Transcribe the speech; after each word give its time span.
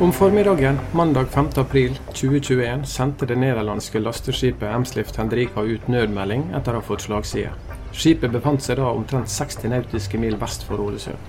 Om 0.00 0.12
formiddagen 0.12 0.78
mandag 0.92 1.24
5.4.2021 1.24 2.84
sendte 2.84 3.26
det 3.26 3.36
nederlandske 3.36 4.00
lasteskipet 4.00 4.70
Emslift 4.72 5.16
Hendrika 5.20 5.60
ut 5.60 5.88
nødmelding 5.92 6.46
etter 6.56 6.72
å 6.72 6.80
ha 6.80 6.86
fått 6.86 7.04
slagside. 7.04 7.50
Skipet 7.92 8.32
befant 8.32 8.64
seg 8.64 8.78
da 8.80 8.86
omtrent 8.88 9.28
60 9.28 9.68
nautiske 9.68 10.16
mil 10.22 10.38
vest 10.40 10.64
for 10.64 10.80
Ålesund. 10.80 11.20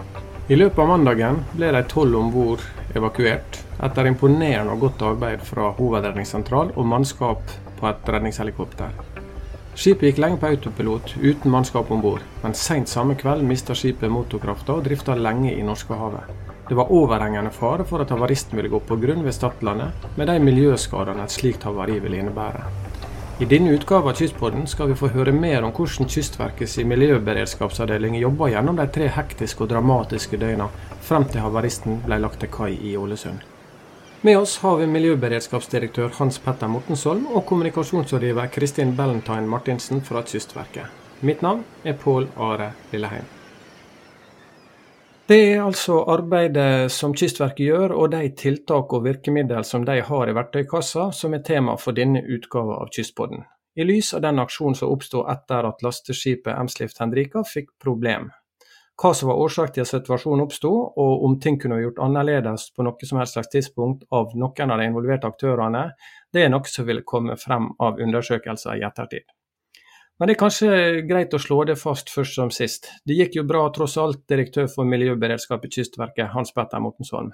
I 0.47 0.55
løpet 0.55 0.79
av 0.79 0.87
mandagen 0.87 1.41
ble 1.51 1.73
de 1.75 1.81
tolv 1.91 2.15
om 2.15 2.29
bord 2.31 2.63
evakuert, 2.95 3.59
etter 3.83 4.07
imponerende 4.07 4.71
og 4.77 4.85
godt 4.85 5.03
arbeid 5.09 5.43
fra 5.49 5.73
hovedredningssentral 5.75 6.71
og 6.71 6.87
mannskap 6.93 7.51
på 7.81 7.89
et 7.91 8.13
redningshelikopter. 8.15 8.95
Skipet 9.75 10.13
gikk 10.13 10.23
lenge 10.23 10.39
på 10.39 10.47
autopilot 10.47 11.17
uten 11.19 11.51
mannskap 11.51 11.91
om 11.91 12.07
bord, 12.07 12.23
men 12.45 12.55
seint 12.55 12.87
samme 12.87 13.19
kveld 13.19 13.43
mista 13.51 13.75
skipet 13.75 14.15
motorkrafta 14.15 14.79
og 14.79 14.87
drifta 14.87 15.19
lenge 15.19 15.51
i 15.57 15.67
Norskehavet. 15.67 16.50
Det 16.71 16.75
var 16.75 16.91
overhengende 16.91 17.49
fare 17.51 17.83
for 17.83 17.99
at 17.99 18.09
havaristen 18.13 18.55
ville 18.55 18.69
gå 18.71 18.79
på 18.79 18.95
grunn 18.95 19.25
ved 19.25 19.33
Stadlandet, 19.35 20.05
med 20.15 20.29
de 20.29 20.37
miljøskadene 20.39 21.25
et 21.27 21.33
slikt 21.33 21.65
havari 21.67 21.97
ville 21.99 22.21
innebære. 22.21 22.61
I 23.43 23.47
denne 23.51 23.73
utgaven 23.75 24.07
av 24.07 24.15
Kystpodden 24.15 24.63
skal 24.71 24.87
vi 24.87 24.95
få 24.95 25.09
høre 25.11 25.33
mer 25.35 25.67
om 25.67 25.73
hvordan 25.75 26.07
Kystverkets 26.13 26.77
miljøberedskapsavdeling 26.93 28.15
jobba 28.21 28.47
gjennom 28.53 28.79
de 28.79 28.85
tre 28.87 29.09
hektiske 29.11 29.65
og 29.65 29.73
dramatiske 29.73 30.39
døgna 30.39 30.69
frem 31.09 31.27
til 31.33 31.43
havaristen 31.43 31.99
ble 32.05 32.21
lagt 32.23 32.39
til 32.39 32.53
kai 32.55 32.71
i 32.79 32.95
Ålesund. 32.95 33.43
Med 34.21 34.39
oss 34.39 34.55
har 34.63 34.79
vi 34.79 34.87
miljøberedskapsdirektør 34.95 36.15
Hans 36.21 36.39
Petter 36.39 36.71
Mortensholm 36.71 37.27
og 37.35 37.43
kommunikasjonsrådgiver 37.51 38.47
Kristin 38.55 38.95
Ballentine 38.95 39.43
Martinsen 39.57 39.99
fra 40.07 40.23
Kystverket. 40.23 40.87
Mitt 41.19 41.43
navn 41.43 41.67
er 41.83 41.99
Pål 41.99 42.31
Are 42.39 42.71
Lilleheim. 42.95 43.40
Det 45.31 45.37
er 45.53 45.61
altså 45.63 46.01
arbeidet 46.11 46.91
som 46.91 47.13
Kystverket 47.15 47.63
gjør, 47.63 47.93
og 47.95 48.09
de 48.11 48.33
tiltak 48.35 48.91
og 48.91 49.05
virkemidler 49.05 49.63
som 49.63 49.85
de 49.87 50.01
har 50.03 50.27
i 50.27 50.33
verktøykassa, 50.35 51.05
som 51.15 51.37
er 51.37 51.43
tema 51.47 51.77
for 51.79 51.95
denne 51.95 52.19
utgava 52.35 52.81
av 52.81 52.91
Kystpodden. 52.91 53.45
I 53.79 53.85
lys 53.87 54.09
av 54.17 54.25
den 54.25 54.43
aksjonen 54.43 54.75
som 54.75 54.91
oppstod 54.91 55.31
etter 55.31 55.69
at 55.69 55.87
lasteskipet 55.87 56.51
Emslift 56.51 56.99
Henrika 56.99 57.45
fikk 57.47 57.71
problem. 57.79 58.27
Hva 58.99 59.13
som 59.15 59.31
var 59.31 59.39
årsak 59.45 59.71
til 59.71 59.85
at 59.85 59.93
situasjonen 59.93 60.43
oppstod, 60.49 60.99
og 60.99 61.23
om 61.29 61.39
ting 61.39 61.61
kunne 61.61 61.79
vært 61.79 61.93
gjort 61.93 62.05
annerledes 62.09 62.67
på 62.75 62.83
noe 62.83 63.07
som 63.07 63.23
helst 63.23 63.39
slags 63.39 63.55
tidspunkt 63.55 64.03
av 64.11 64.35
noen 64.35 64.75
av 64.75 64.83
de 64.83 64.91
involverte 64.91 65.31
aktørene, 65.31 65.93
det 66.35 66.43
er 66.43 66.51
noe 66.51 66.67
som 66.67 66.91
vil 66.91 67.05
komme 67.07 67.39
frem 67.39 67.71
av 67.79 68.03
undersøkelser 68.03 68.81
i 68.81 68.83
ettertid. 68.89 69.31
Men 70.21 70.29
det 70.29 70.35
er 70.35 70.37
kanskje 70.43 70.73
greit 71.09 71.31
å 71.33 71.39
slå 71.41 71.63
det 71.65 71.73
fast 71.81 72.11
først 72.13 72.35
som 72.37 72.51
sist. 72.53 72.91
Det 73.09 73.15
gikk 73.17 73.39
jo 73.39 73.43
bra 73.49 73.63
tross 73.73 73.95
alt, 73.97 74.19
direktør 74.29 74.67
for 74.69 74.85
miljøberedskap 74.85 75.65
i 75.65 75.71
Kystverket, 75.73 76.27
Hans 76.35 76.53
Petter 76.53 76.77
Mortensholm. 76.83 77.31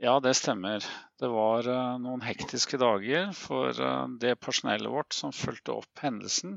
Ja, 0.00 0.14
det 0.24 0.32
stemmer. 0.38 0.86
Det 1.20 1.28
var 1.28 1.68
uh, 1.68 1.98
noen 2.00 2.24
hektiske 2.24 2.80
dager 2.80 3.34
for 3.36 3.76
uh, 3.76 4.08
det 4.22 4.38
personellet 4.40 4.88
vårt 4.88 5.12
som 5.12 5.36
fulgte 5.36 5.76
opp 5.82 6.00
hendelsen. 6.00 6.56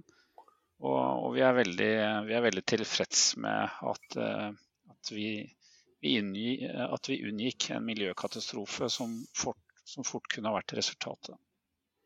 Og, 0.80 0.96
og 0.96 1.36
vi, 1.36 1.44
er 1.44 1.60
veldig, 1.60 1.92
vi, 2.30 2.38
er 2.40 2.48
veldig, 2.48 2.64
tilfreds 2.72 3.26
med 3.44 3.76
at, 3.92 4.18
uh, 4.24 4.56
at, 4.96 5.12
vi, 5.12 5.34
vi 6.00 6.16
inngi, 6.22 6.62
at, 6.64 7.12
vi, 7.12 7.20
unngikk 7.28 7.74
en 7.76 7.84
miljøkatastrofe 7.92 8.88
som 8.88 9.20
fort, 9.36 9.60
som 9.84 10.08
fort 10.08 10.32
kunne 10.32 10.56
vært 10.56 10.78
resultatet. 10.80 11.36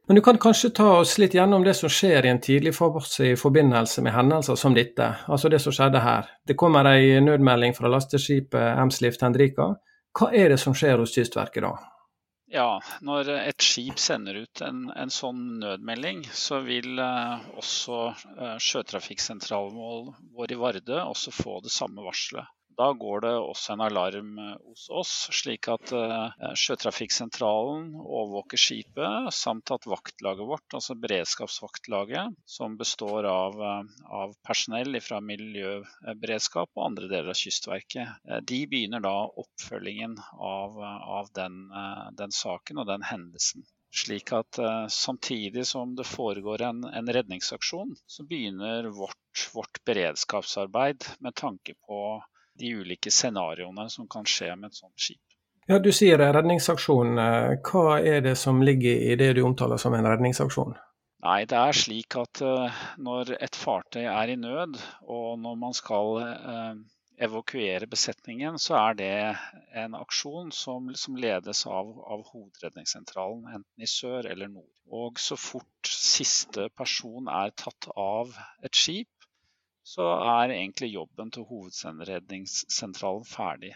Men 0.07 0.15
du 0.15 0.21
kan 0.21 0.37
kanskje 0.39 0.69
ta 0.69 0.87
oss 1.01 1.17
litt 1.19 1.33
gjennom 1.35 1.65
det 1.67 1.73
som 1.75 1.91
skjer 1.91 2.25
i 2.25 2.29
en 2.31 2.39
tidlig 2.39 2.71
fase 2.77 3.33
i 3.33 3.35
forbindelse 3.35 4.01
med 4.05 4.13
hendelser 4.15 4.55
som 4.55 4.75
dette, 4.75 5.09
altså 5.27 5.51
det 5.51 5.59
som 5.59 5.75
skjedde 5.75 5.99
her. 5.99 6.29
Det 6.47 6.55
kommer 6.55 6.87
ei 6.87 7.17
nødmelding 7.19 7.75
fra 7.75 7.91
lasteskipet 7.91 8.79
Emslift 8.79 9.25
Hendrika. 9.25 9.73
Hva 10.15 10.31
er 10.31 10.53
det 10.53 10.61
som 10.63 10.75
skjer 10.77 11.03
hos 11.03 11.11
Kystverket 11.11 11.67
da? 11.67 11.73
Ja, 12.47 12.79
Når 13.03 13.33
et 13.35 13.59
skip 13.59 13.99
sender 13.99 14.39
ut 14.45 14.61
en, 14.63 14.85
en 14.95 15.11
sånn 15.11 15.57
nødmelding, 15.59 16.23
så 16.31 16.61
vil 16.63 16.95
eh, 17.03 17.49
også 17.59 17.97
eh, 18.07 18.55
sjøtrafikksentralen 18.63 20.13
vår 20.37 20.55
i 20.55 20.59
Vardø 20.61 21.01
også 21.01 21.35
få 21.35 21.59
det 21.65 21.73
samme 21.75 22.07
varselet. 22.07 22.47
Da 22.77 22.91
går 22.93 23.21
det 23.25 23.31
også 23.33 23.73
en 23.73 23.81
alarm 23.87 24.35
eh, 24.37 24.57
hos 24.69 24.83
oss, 24.93 25.13
slik 25.33 25.65
at 25.73 25.91
eh, 25.97 26.51
Sjøtrafikksentralen 26.61 27.87
overvåker 27.97 28.61
skipet, 28.61 29.31
samt 29.33 29.71
at 29.73 29.87
vaktlaget 29.89 30.45
vårt, 30.45 30.65
altså 30.77 30.93
beredskapsvaktlaget, 31.01 32.37
som 32.45 32.75
består 32.77 33.25
av, 33.31 33.57
eh, 33.69 33.95
av 34.19 34.35
personell 34.45 34.99
fra 35.01 35.17
miljøberedskap 35.25 36.69
og 36.75 36.85
andre 36.85 37.09
deler 37.09 37.33
av 37.33 37.41
Kystverket, 37.41 38.29
de 38.45 38.61
begynner 38.69 39.01
da 39.01 39.15
oppfølgingen 39.25 40.13
av, 40.37 40.77
av 41.17 41.33
den, 41.33 41.59
den, 42.19 42.33
saken 42.43 42.83
og 42.83 42.89
den 42.91 43.09
hendelsen. 43.09 43.65
Slik 43.97 44.33
at 44.35 44.59
uh, 44.59 44.85
samtidig 44.91 45.63
som 45.65 45.95
det 45.97 46.05
foregår 46.05 46.61
en, 46.67 46.83
en 46.85 47.11
redningsaksjon, 47.15 47.95
så 48.05 48.25
begynner 48.27 48.91
vårt, 48.93 49.45
vårt, 49.55 49.79
beredskapsarbeid 49.87 51.07
med 51.23 51.35
tanke 51.39 51.73
på 51.87 52.01
de 52.59 52.73
ulike 52.81 53.13
scenarioene 53.13 53.87
som 53.93 54.09
kan 54.09 54.27
skje 54.27 54.53
med 54.55 54.71
et 54.71 54.81
sånt 54.81 55.07
skip. 55.07 55.21
Ja, 55.67 55.79
Du 55.83 55.91
sier 55.91 56.21
redningsaksjon. 56.21 57.17
Hva 57.67 57.97
er 57.99 58.21
det 58.23 58.37
som 58.39 58.61
ligger 58.63 59.01
i 59.11 59.15
det 59.19 59.33
du 59.35 59.41
omtaler 59.43 59.81
som 59.81 59.97
en 59.97 60.07
redningsaksjon? 60.07 60.77
Nei, 61.25 61.41
det 61.49 61.57
er 61.57 61.75
slik 61.75 62.15
at 62.19 62.39
uh, 62.45 62.83
når 63.03 63.33
et 63.41 63.57
fartøy 63.57 64.05
er 64.05 64.31
i 64.31 64.37
nød, 64.39 64.77
og 65.11 65.39
når 65.41 65.57
man 65.59 65.73
skal 65.75 66.19
uh, 66.21 66.77
evakuere 67.17 67.89
besetningen, 67.89 68.59
så 68.61 68.77
er 68.79 68.97
det 68.99 69.13
en 69.81 69.97
aksjon 69.97 70.51
som, 70.53 70.91
som 70.95 71.17
ledes 71.17 71.65
av, 71.65 71.89
av, 72.05 72.23
hovedredningssentralen, 72.31 73.47
enten 73.57 73.83
i 73.83 73.89
sør 73.89 74.29
eller 74.29 74.51
nord. 74.53 74.69
Og 74.93 75.19
så 75.19 75.35
fort 75.41 75.89
siste 75.89 76.69
person 76.77 77.27
er 77.33 77.55
tatt 77.57 77.89
av 77.97 78.37
et 78.63 78.77
skip, 78.77 79.09
så 79.87 80.05
er 80.19 80.51
egentlig 80.51 80.89
jobben 80.93 81.29
til 81.31 81.45
Hovedredningssentralen 81.47 83.27
ferdig. 83.27 83.75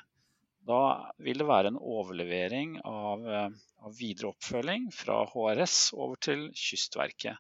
Da 0.68 0.82
vil 1.24 1.40
det 1.42 1.48
være 1.50 1.72
en 1.72 1.80
overlevering 1.80 2.76
av, 2.86 3.24
eh, 3.38 3.54
av, 3.86 3.94
videre 3.98 4.34
oppfølging 4.34 4.90
fra 4.94 5.22
HRS 5.32 5.78
over 5.98 6.20
til 6.28 6.44
Kystverket. 6.64 7.40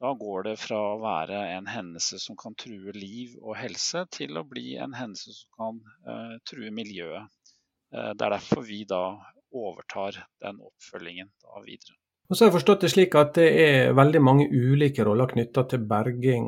Da 0.00 0.12
går 0.20 0.46
det 0.48 0.54
fra 0.60 0.78
å 0.92 1.00
være 1.02 1.40
en 1.56 1.66
hendelse 1.70 2.20
som 2.22 2.38
kan 2.40 2.56
true 2.60 2.94
liv 2.96 3.34
og 3.42 3.56
helse, 3.58 4.04
til 4.18 4.38
å 4.38 4.46
bli 4.46 4.76
en 4.86 4.94
hendelse 4.96 5.34
som 5.36 5.58
kan 5.58 5.82
uh, 6.08 6.34
true 6.50 6.72
miljøet. 6.74 7.30
Uh, 7.94 8.10
det 8.12 8.26
er 8.26 8.34
derfor 8.34 8.66
vi 8.66 8.82
da 8.90 9.04
overtar 9.54 10.18
den 10.44 10.58
oppfølgingen 10.66 11.30
da 11.46 11.62
videre. 11.64 11.96
Og 12.24 12.36
så 12.36 12.44
har 12.44 12.48
jeg 12.48 12.54
forstått 12.54 12.84
det 12.86 12.88
slik 12.88 13.14
at 13.20 13.34
det 13.36 13.48
er 13.60 13.96
veldig 13.96 14.20
mange 14.24 14.44
ulike 14.48 15.04
roller 15.04 15.28
knytta 15.28 15.66
til 15.68 15.82
berging 15.84 16.46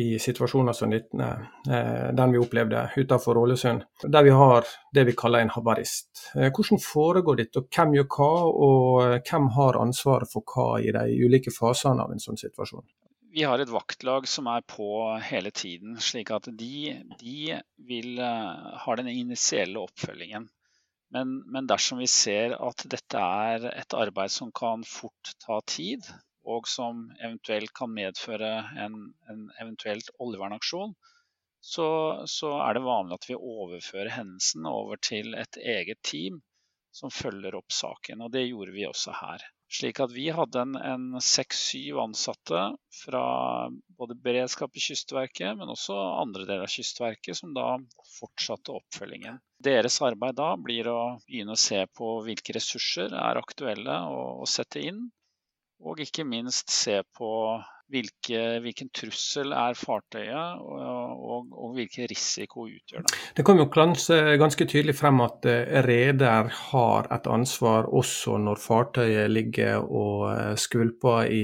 i 0.00 0.06
situasjoner 0.24 0.76
som 0.76 0.88
denne, 0.94 1.28
eh, 1.68 2.06
den 2.16 2.32
vi 2.32 2.40
opplevde 2.40 2.86
utenfor 2.96 3.36
Ålesund, 3.36 3.84
der 4.08 4.24
vi 4.24 4.32
har 4.32 4.64
det 4.96 5.04
vi 5.04 5.16
kaller 5.20 5.44
en 5.44 5.52
havarist. 5.52 6.30
Eh, 6.34 6.48
hvordan 6.48 6.80
foregår 6.80 7.42
dette, 7.42 7.60
og 7.60 7.68
hvem 7.68 7.98
gjør 7.98 8.08
hva, 8.16 8.30
og 8.48 9.02
eh, 9.04 9.18
hvem 9.28 9.52
har 9.58 9.82
ansvaret 9.82 10.32
for 10.32 10.48
hva 10.48 10.80
i 10.80 10.96
de 10.96 11.04
ulike 11.20 11.52
fasene 11.52 12.08
av 12.08 12.14
en 12.14 12.24
sånn 12.24 12.40
situasjon? 12.40 12.88
Vi 13.28 13.44
har 13.44 13.60
et 13.60 13.68
vaktlag 13.68 14.24
som 14.26 14.48
er 14.48 14.64
på 14.64 14.88
hele 15.28 15.52
tiden, 15.52 16.00
slik 16.00 16.32
at 16.32 16.48
de, 16.48 16.96
de 17.20 17.58
vil, 17.84 18.16
ha 18.16 18.96
den 18.96 19.12
initielle 19.12 19.84
oppfølgingen. 19.84 20.48
Men, 21.14 21.38
men, 21.48 21.66
dersom 21.70 22.02
vi 22.02 22.08
ser 22.12 22.54
at 22.60 22.84
dette 22.92 23.20
er 23.20 23.68
et 23.70 23.94
arbeid 23.96 24.32
som 24.32 24.50
kan 24.52 24.82
fort 24.84 25.32
ta 25.44 25.60
tid, 25.64 26.04
og 26.48 26.68
som 26.68 27.06
eventuelt 27.16 27.72
kan 27.76 27.92
medføre 27.92 28.50
en, 28.84 28.98
en 29.32 29.46
eventuelt 29.60 30.10
oljevernaksjon, 30.20 30.94
så, 31.60 31.88
så, 32.30 32.52
er 32.64 32.76
det 32.76 32.84
vanlig 32.84 33.18
at 33.18 33.28
vi 33.28 33.36
overfører 33.36 34.14
hendelsen 34.14 34.68
over 34.70 35.00
til 35.02 35.34
et 35.36 35.58
eget 35.58 36.00
team 36.06 36.38
som 36.94 37.12
følger 37.12 37.56
opp 37.58 37.74
saken. 37.74 38.22
Og 38.24 38.32
det 38.32 38.46
gjorde 38.46 38.74
vi 38.76 38.86
også 38.88 39.16
her. 39.18 39.44
Slik 39.68 40.00
at 40.00 40.14
vi 40.14 40.28
hadde 40.32 40.62
en 40.64 41.18
seks-syv 41.20 41.98
ansatte 42.00 42.62
fra 43.02 43.24
både 43.98 44.16
beredskap 44.24 44.76
i 44.76 44.84
Kystverket, 44.86 45.58
men 45.58 45.74
også 45.74 45.96
andre 46.22 46.46
deler 46.46 46.64
av 46.64 46.72
Kystverket, 46.72 47.36
som 47.36 47.52
da 47.56 47.74
fortsatte 48.16 48.72
oppfølgingen. 48.78 49.42
Deres 49.58 49.96
arbeid 50.06 50.36
da 50.38 50.52
blir 50.60 50.86
å 50.86 50.98
begynne 51.26 51.56
å 51.56 51.58
se 51.58 51.80
på 51.98 52.20
hvilke 52.26 52.54
ressurser 52.54 53.10
er 53.10 53.40
aktuelle 53.40 53.96
å, 54.06 54.46
sette 54.46 54.84
inn, 54.86 55.08
og 55.82 55.98
ikke 56.02 56.26
minst 56.26 56.70
se 56.70 57.00
på 57.18 57.30
hvilke, 57.90 58.42
hvilken 58.62 58.90
trussel 58.94 59.54
er 59.56 59.74
fartøyet, 59.78 60.60
og, 60.62 60.82
og, 61.34 61.48
og 61.50 61.72
hvilken 61.78 62.06
risiko 62.10 62.66
utgjør 62.68 63.06
det. 63.06 63.16
Det 63.38 63.44
kom 63.46 63.58
jo 63.58 63.66
ganske 63.72 64.66
tydelig 64.68 64.94
frem 64.98 65.22
at 65.24 65.48
eh, 65.48 65.80
reder 65.86 66.52
har 66.70 67.08
et 67.14 67.26
ansvar 67.26 67.88
også 67.90 68.36
når 68.44 68.62
fartøyet 68.62 69.32
ligger 69.32 69.82
og 69.82 70.28
eh, 70.34 70.52
skvulper 70.60 71.32
i 71.32 71.42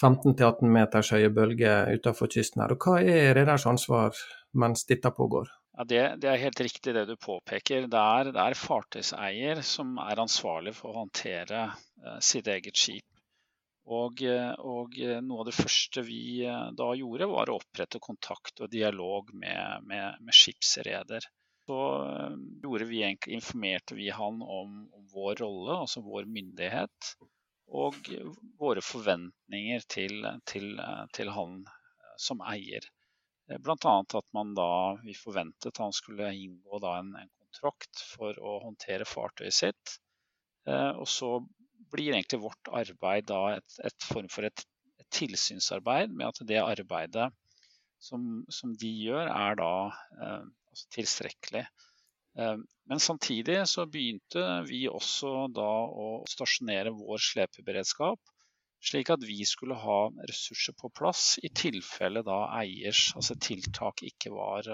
15-18 0.00 0.40
eh, 0.46 0.72
meters 0.78 1.12
høye 1.12 1.34
bølger 1.34 1.92
utenfor 1.98 2.32
kysten 2.32 2.64
her. 2.64 2.76
Og 2.76 2.88
hva 2.88 3.02
er 3.02 3.34
reders 3.36 3.68
ansvar 3.68 4.16
mens 4.54 4.86
dette 4.88 5.12
pågår? 5.12 5.50
Ja, 5.76 5.84
det, 5.90 6.02
det, 6.22 6.28
er 6.30 6.42
helt 6.44 6.60
riktig 6.62 6.94
det 6.94 7.06
du 7.08 7.16
påpeker. 7.18 7.88
Det 7.90 8.00
er, 8.18 8.30
det 8.34 8.42
er 8.42 8.58
fartøyseier 8.58 9.62
som 9.66 9.96
er 9.98 10.22
ansvarlig 10.22 10.76
for 10.78 10.92
å 10.92 11.02
håndtere 11.02 11.64
eh, 11.66 12.20
sitt 12.22 12.50
eget 12.50 12.78
skip. 12.78 13.08
Og, 13.84 14.22
og, 14.64 14.94
noe 15.26 15.42
av 15.42 15.48
det 15.50 15.56
første 15.58 16.00
vi 16.06 16.46
da 16.78 16.86
gjorde, 16.96 17.26
var 17.28 17.50
å 17.52 17.58
opprette 17.58 18.00
kontakt 18.00 18.62
og 18.64 18.70
dialog 18.72 19.28
med, 19.36 19.84
med, 19.90 20.22
med 20.24 20.36
skipsreder. 20.38 21.26
Så 21.68 21.80
vi, 22.88 23.02
informerte 23.26 23.98
vi 23.98 24.08
han 24.10 24.40
om, 24.40 24.78
om 24.88 25.04
vår 25.12 25.42
rolle, 25.42 25.76
altså 25.84 26.00
vår 26.06 26.24
myndighet, 26.32 27.12
og 27.68 27.96
våre 28.60 28.82
forventninger 28.84 29.84
til, 29.88 30.26
til, 30.48 30.74
til 31.16 31.32
han 31.36 31.62
eh, 31.64 32.16
som 32.20 32.44
eier. 32.46 32.88
Eh, 33.50 33.58
Bl.a. 33.58 33.94
at 34.00 34.32
man 34.36 34.54
da, 34.56 34.96
vi 35.04 35.14
forventet 35.16 35.80
han 35.82 35.92
skulle 35.92 36.32
inngå 36.34 36.80
en, 36.90 37.14
en, 37.20 37.32
kontrakt 37.44 38.00
for 38.16 38.38
å 38.42 38.58
håndtere 38.64 39.06
fartøyet 39.06 39.54
sitt. 39.54 39.98
Eh, 40.66 40.90
og 40.90 41.06
så 41.08 41.36
blir 41.92 42.14
egentlig 42.14 42.42
vårt 42.42 42.70
arbeid 42.72 43.28
da 43.30 43.42
et, 43.58 43.78
et 43.84 44.06
form 44.08 44.28
for 44.32 44.48
et, 44.48 44.64
et, 44.98 45.08
tilsynsarbeid 45.14 46.10
med 46.10 46.32
at 46.32 46.40
det 46.48 46.58
arbeidet 46.58 47.28
som, 48.02 48.42
som 48.50 48.72
de 48.80 48.90
gjør, 49.04 49.28
er 49.30 49.58
da 49.60 49.72
eh, 50.18 50.40
altså 50.72 50.88
tilstrekkelig. 50.96 51.64
Eh, 52.38 52.56
men 52.90 53.00
samtidig 53.00 53.60
så 53.70 53.86
begynte 53.86 54.42
vi 54.68 54.84
også 54.90 55.46
da 55.54 55.70
å 55.86 56.08
stasjonere 56.28 56.92
vår 56.96 57.22
slepeberedskap, 57.30 58.33
slik 58.90 59.10
at 59.14 59.24
vi 59.26 59.44
skulle 59.48 59.78
ha 59.80 60.00
ressurser 60.28 60.76
på 60.80 60.90
plass 60.94 61.38
i 61.42 61.50
tilfelle 61.54 62.24
da 62.26 62.44
eiers 62.60 63.12
altså 63.16 63.38
tiltak 63.40 64.04
ikke 64.06 64.32
var, 64.34 64.68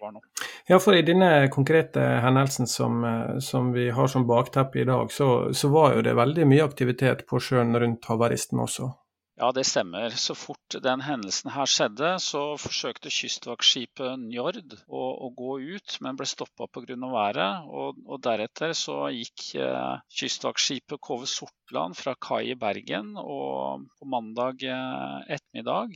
var 0.00 0.14
nok. 0.16 0.28
Ja, 0.68 0.78
for 0.82 0.96
i 0.96 1.04
denne 1.06 1.48
konkrete 1.54 2.02
hendelsen 2.24 2.68
som, 2.70 3.02
som 3.40 3.72
vi 3.72 3.88
har 3.94 4.10
som 4.10 4.26
bakteppe 4.28 4.82
i 4.82 4.86
dag, 4.88 5.12
så, 5.12 5.52
så 5.54 5.70
var 5.72 5.96
jo 5.96 6.06
det 6.06 6.16
veldig 6.18 6.48
mye 6.50 6.66
aktivitet 6.66 7.26
på 7.30 7.40
sjøen 7.42 7.76
rundt 7.78 8.10
havaristen 8.10 8.60
også? 8.64 8.90
Ja, 9.38 9.52
det 9.54 9.62
stemmer. 9.68 10.10
Så 10.10 10.34
fort 10.34 10.74
den 10.82 11.02
hendelsen 11.06 11.52
her 11.54 11.68
skjedde, 11.70 12.08
så 12.18 12.40
forsøkte 12.58 13.10
kystvaktskipet 13.14 14.16
Njord 14.18 14.72
å, 14.88 15.02
å, 15.26 15.28
gå 15.30 15.52
ut, 15.76 15.94
men 16.02 16.16
ble 16.18 16.26
stoppa 16.26 16.66
pga. 16.66 16.96
været. 16.98 17.68
Og, 17.70 18.00
og, 18.02 18.16
deretter 18.24 18.74
så 18.74 18.96
gikk 19.14 19.44
eh, 19.62 20.00
kystvaktskipet 20.20 20.98
KV 21.06 21.22
Sortland 21.30 21.94
fra 21.94 22.16
kai 22.18 22.48
i 22.50 22.56
Bergen 22.58 23.12
og 23.22 23.86
på 24.00 24.08
mandag 24.10 24.64
eh, 24.66 25.36
ettermiddag, 25.36 25.94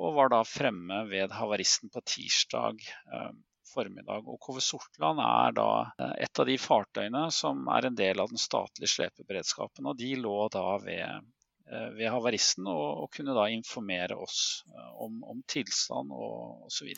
og 0.00 0.16
var 0.16 0.32
da 0.32 0.40
fremme 0.48 1.02
ved 1.10 1.36
havaristen 1.36 1.92
på 1.92 2.00
tirsdag. 2.14 2.80
Eh, 3.12 3.30
formiddag. 3.74 4.24
Og 4.24 4.40
KV 4.46 4.62
Sortland 4.64 5.20
er 5.26 5.52
da 5.58 5.68
eh, 6.00 6.16
et 6.24 6.40
av 6.40 6.48
de 6.48 6.56
fartøyene 6.58 7.26
som 7.34 7.60
er 7.76 7.90
en 7.90 8.00
del 8.00 8.24
av 8.24 8.32
den 8.32 8.40
statlige 8.40 8.94
slepeberedskapen. 8.94 9.92
Og 9.92 10.00
de 10.00 10.14
lå 10.24 10.38
da 10.56 10.64
ved 10.80 11.28
ved 11.70 12.10
havaristen, 12.10 12.66
og, 12.66 13.04
og, 13.04 13.08
kunne 13.14 13.34
da 13.36 13.46
informere 13.52 14.16
oss 14.18 14.64
eh, 14.70 14.88
om, 15.04 15.20
om 15.24 15.42
tilstand 15.50 16.10
og 16.12 16.66
osv. 16.66 16.90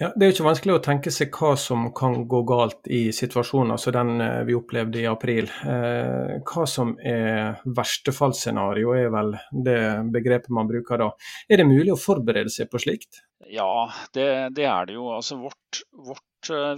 Ja, 0.00 0.10
det 0.14 0.26
er 0.26 0.30
jo 0.30 0.36
ikke 0.36 0.48
vanskelig 0.48 0.76
å 0.76 0.82
tenke 0.84 1.12
seg 1.14 1.34
hva 1.34 1.54
som 1.60 1.90
kan 1.96 2.22
gå 2.30 2.42
galt 2.48 2.88
i 2.88 3.06
situasjoner 3.14 3.80
som 3.80 3.96
den 3.96 4.24
eh, 4.24 4.40
vi 4.48 4.56
opplevde 4.56 5.02
i 5.02 5.06
april. 5.10 5.50
Eh, 5.64 6.34
hva 6.40 6.66
som 6.70 6.94
er 7.04 7.60
verstefallsscenario, 7.64 8.96
er 8.96 9.12
vel 9.14 9.34
det 9.66 9.78
begrepet 10.14 10.52
man 10.54 10.70
bruker 10.70 11.04
da. 11.04 11.12
Er 11.48 11.60
det 11.60 11.68
mulig 11.68 11.92
å 11.94 12.00
forberede 12.00 12.52
seg 12.52 12.72
på 12.72 12.80
slikt? 12.82 13.24
Ja, 13.50 13.90
det, 14.16 14.28
det 14.56 14.64
er 14.70 14.88
det 14.88 14.96
jo. 14.96 15.10
Altså 15.12 15.36
vårt, 15.42 15.84
vårt 15.92 16.24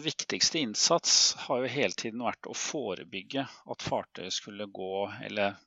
viktigste 0.00 0.58
innsats 0.58 1.34
har 1.46 1.62
jo 1.62 1.70
hele 1.70 1.94
tiden 1.98 2.22
vært 2.24 2.46
å 2.46 2.54
forebygge 2.56 3.46
at 3.46 3.82
fartøyet 3.82 4.34
skulle 4.34 4.66
gå, 4.66 5.06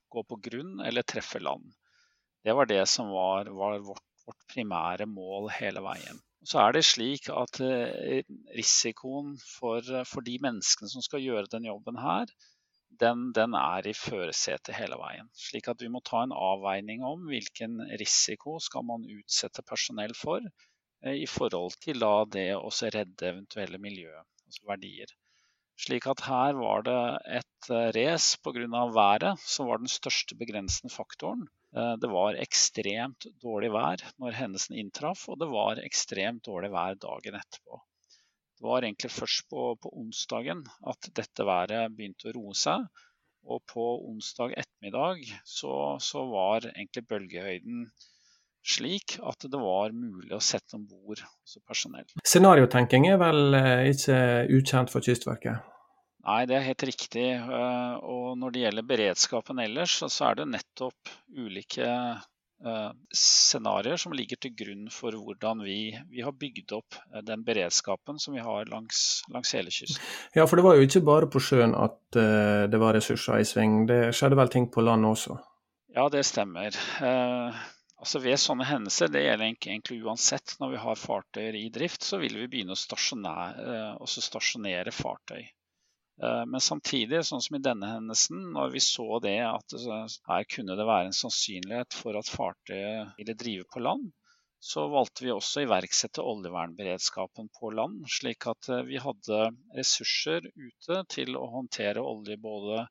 gå 0.10 0.24
på 0.24 0.38
grunn 0.48 0.80
eller 0.86 1.04
treffe 1.04 1.40
land. 1.40 1.74
Det 2.44 2.56
var 2.56 2.70
det 2.70 2.86
som 2.88 3.10
var, 3.10 3.50
var 3.52 3.80
vårt, 3.80 4.06
vårt, 4.26 4.40
primære 4.54 5.06
mål 5.06 5.50
hele 5.58 5.84
veien. 5.84 6.22
Så 6.44 6.62
er 6.64 6.78
det 6.78 6.86
slik 6.88 7.28
at 7.34 7.60
eh, 7.60 8.24
risikoen 8.56 9.36
for, 9.44 9.84
for, 10.08 10.24
de 10.24 10.38
menneskene 10.42 10.90
som 10.90 11.04
skal 11.04 11.26
gjøre 11.26 11.52
den 11.52 11.68
jobben 11.68 12.00
her, 12.00 12.32
den, 13.02 13.30
den 13.36 13.54
er 13.60 13.86
i 13.88 13.94
førersetet 13.94 14.76
hele 14.78 14.96
veien. 15.02 15.28
Slik 15.36 15.68
at 15.68 15.84
vi 15.84 15.92
må 15.92 16.00
ta 16.06 16.24
en 16.24 16.34
avveining 16.36 17.04
om 17.06 17.28
hvilken 17.28 17.82
risiko 18.00 18.58
skal 18.64 18.88
man 18.88 19.06
utsette 19.20 19.66
personell 19.68 20.16
for 20.18 20.48
Eh, 20.48 20.79
i 21.08 21.28
forhold 21.30 21.78
til 21.84 22.02
da 22.04 22.26
det 22.28 22.50
å 22.58 22.70
redde 22.70 23.32
eventuelle 23.32 23.80
miljø, 23.82 24.12
altså 24.46 24.68
verdier. 24.68 25.14
Slik 25.80 26.10
at 26.12 26.26
her 26.28 26.58
var 26.60 26.82
det 26.84 27.02
et 27.40 27.68
eh, 27.72 27.92
race 27.96 28.40
pga. 28.44 28.82
været 28.96 29.40
som 29.40 29.70
var 29.70 29.80
den 29.80 29.92
største 29.92 30.36
begrensende 30.36 30.92
faktoren. 30.92 31.46
Eh, 31.76 31.94
det 32.04 32.10
var 32.12 32.40
ekstremt 32.42 33.28
dårlig 33.46 33.70
vær 33.72 34.04
når 34.20 34.36
hendelsen 34.42 34.76
inntraff, 34.82 35.24
og 35.30 35.40
det 35.40 35.48
var 35.54 35.80
ekstremt 35.86 36.44
dårlig 36.50 36.72
vær 36.74 37.00
dagen 37.06 37.40
etterpå. 37.40 37.80
Det 38.60 38.68
var 38.68 38.84
egentlig 38.84 39.12
først 39.16 39.48
på, 39.48 39.70
på 39.80 39.94
onsdagen 40.02 40.66
at 40.92 41.12
dette 41.16 41.48
været 41.48 41.96
begynte 41.96 42.28
å 42.28 42.36
roe 42.36 42.60
seg. 42.66 42.84
Og 43.48 43.64
på 43.72 43.86
onsdag 44.10 44.58
ettermiddag 44.60 45.24
så, 45.48 45.96
så 46.04 46.26
var 46.28 46.68
egentlig 46.74 47.06
bølgehøyden 47.08 47.86
slik 48.66 49.18
at 49.24 49.46
det 49.50 49.60
var 49.60 49.94
mulig 49.96 50.34
å 50.36 50.44
sette 50.44 50.78
om 50.78 50.86
bord 50.88 51.22
personell. 51.68 52.08
Scenariotenking 52.26 53.10
er 53.10 53.20
vel 53.22 53.58
eh, 53.58 53.90
ikke 53.94 54.22
ukjent 54.60 54.94
for 54.94 55.06
Kystverket? 55.06 55.68
Nei, 56.28 56.42
det 56.50 56.58
er 56.58 56.68
helt 56.68 56.84
riktig. 56.90 57.30
Eh, 57.40 57.94
og 58.04 58.36
når 58.40 58.54
det 58.54 58.66
gjelder 58.66 58.90
beredskapen 58.90 59.64
ellers, 59.64 59.96
så 60.02 60.30
er 60.30 60.42
det 60.42 60.50
nettopp 60.52 61.14
ulike 61.40 61.88
eh, 61.88 62.92
scenarioer 63.16 64.02
som 64.04 64.14
ligger 64.14 64.42
til 64.44 64.54
grunn 64.60 64.86
for 64.94 65.16
hvordan 65.16 65.64
vi, 65.66 65.96
vi, 66.12 66.22
har 66.26 66.36
bygd 66.36 66.76
opp 66.78 67.00
den 67.26 67.48
beredskapen 67.48 68.20
som 68.22 68.36
vi 68.36 68.44
har 68.46 68.70
langs, 68.70 69.24
langs, 69.34 69.56
hele 69.56 69.74
kysten. 69.74 70.04
Ja, 70.36 70.46
for 70.46 70.60
det 70.60 70.68
var 70.68 70.78
jo 70.78 70.86
ikke 70.86 71.06
bare 71.08 71.32
på 71.32 71.42
sjøen 71.42 71.74
at 71.80 71.98
det 72.12 72.82
var 72.82 72.98
ressurser 72.98 73.40
i 73.40 73.48
sving. 73.48 73.86
Det 73.90 74.10
skjedde 74.18 74.38
vel 74.38 74.52
ting 74.52 74.68
på 74.70 74.84
land 74.86 75.08
også? 75.08 75.40
Ja, 75.96 76.06
det 76.14 76.22
stemmer. 76.28 76.76
Altså 78.00 78.22
Ved 78.24 78.40
sånne 78.40 78.64
hendelser, 78.64 79.10
det 79.12 79.26
gjelder 79.26 79.50
egentlig 79.50 79.98
uansett 80.08 80.54
når 80.62 80.70
vi 80.74 80.84
har 80.86 81.00
fartøyer 81.00 81.56
i 81.60 81.66
drift, 81.76 82.06
så 82.08 82.20
vil 82.22 82.38
vi 82.40 82.48
begynne 82.52 82.76
å 82.76 82.80
stasjonere, 82.80 83.66
eh, 83.74 84.20
stasjonere 84.24 84.94
fartøy. 84.96 85.42
Eh, 85.44 86.46
men 86.48 86.64
samtidig, 86.64 87.20
sånn 87.28 87.44
som 87.44 87.58
i 87.60 87.64
denne 87.66 87.92
hendelsen, 87.98 88.40
når 88.56 88.72
vi 88.78 88.84
så 88.86 89.20
det 89.24 89.36
at 89.44 89.76
her 90.32 90.48
kunne 90.56 90.80
det 90.80 90.88
være 90.88 91.12
en 91.12 91.20
sannsynlighet 91.20 92.00
for 92.00 92.16
at 92.20 92.32
fartøyet 92.32 93.20
ville 93.20 93.38
drive 93.44 93.68
på 93.74 93.84
land, 93.84 94.08
så 94.64 94.88
valgte 94.92 95.28
vi 95.28 95.36
også 95.36 95.60
å 95.60 95.68
iverksette 95.68 96.24
oljevernberedskapen 96.24 97.52
på 97.60 97.76
land, 97.76 98.08
slik 98.20 98.48
at 98.52 98.72
eh, 98.72 98.84
vi 98.88 99.04
hadde 99.04 99.46
ressurser 99.76 100.48
ute 100.56 101.04
til 101.12 101.36
å 101.36 101.48
håndtere 101.52 102.04
olje 102.16 102.40
både 102.40 102.86
Eh, 102.86 102.88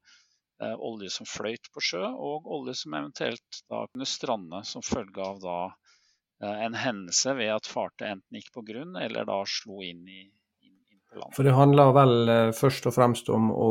olje 0.61 1.11
som 1.15 1.29
fløyt 1.29 1.71
på 1.75 1.83
sjø, 1.85 2.03
og 2.03 2.49
olje 2.59 2.75
som 2.81 2.97
eventuelt 2.99 3.61
da 3.71 3.85
kunne 3.87 4.09
strande 4.09 4.63
som 4.67 4.85
følge 4.85 5.23
av 5.23 5.39
da 5.45 5.59
eh, 5.69 6.65
en 6.67 6.79
hendelse 6.79 7.37
ved 7.39 7.55
at 7.55 7.71
fartet 7.71 8.09
enten 8.11 8.41
gikk 8.41 8.51
på 8.57 8.67
grunn 8.73 8.99
eller 8.99 9.29
da 9.29 9.43
slo 9.47 9.83
inn 9.87 10.03
i, 10.09 10.25
for 11.35 11.47
det 11.47 11.55
handler 11.57 11.95
vel 11.97 12.31
eh, 12.33 12.51
først 12.57 12.89
og 12.89 12.95
fremst 12.95 13.31
om 13.33 13.49
å 13.53 13.71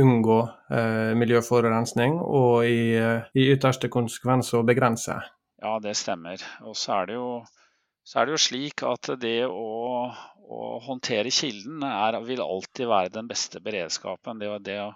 unngå 0.00 0.38
eh, 0.72 1.12
miljøforurensning, 1.20 2.16
og 2.22 2.64
i, 2.64 2.96
i, 2.96 3.44
ytterste 3.52 3.90
konsekvens 3.92 4.54
å 4.56 4.64
begrense? 4.66 5.18
Ja, 5.60 5.76
det 5.84 5.94
stemmer. 6.00 6.42
Og 6.64 6.76
så 6.78 7.00
er 7.00 7.10
det 7.10 7.18
jo, 7.18 7.28
er 8.16 8.28
det 8.28 8.36
jo 8.36 8.40
slik 8.40 8.84
at 8.88 9.12
det 9.20 9.42
å, 9.50 9.68
å 10.08 10.62
håndtere 10.86 11.34
kilden 11.34 11.84
er, 11.84 12.20
vil 12.24 12.44
alltid 12.44 12.88
være 12.88 13.16
den 13.18 13.28
beste 13.30 13.60
beredskapen. 13.64 14.40
Det, 14.40 14.52
det 14.64 14.80
å 14.86 14.92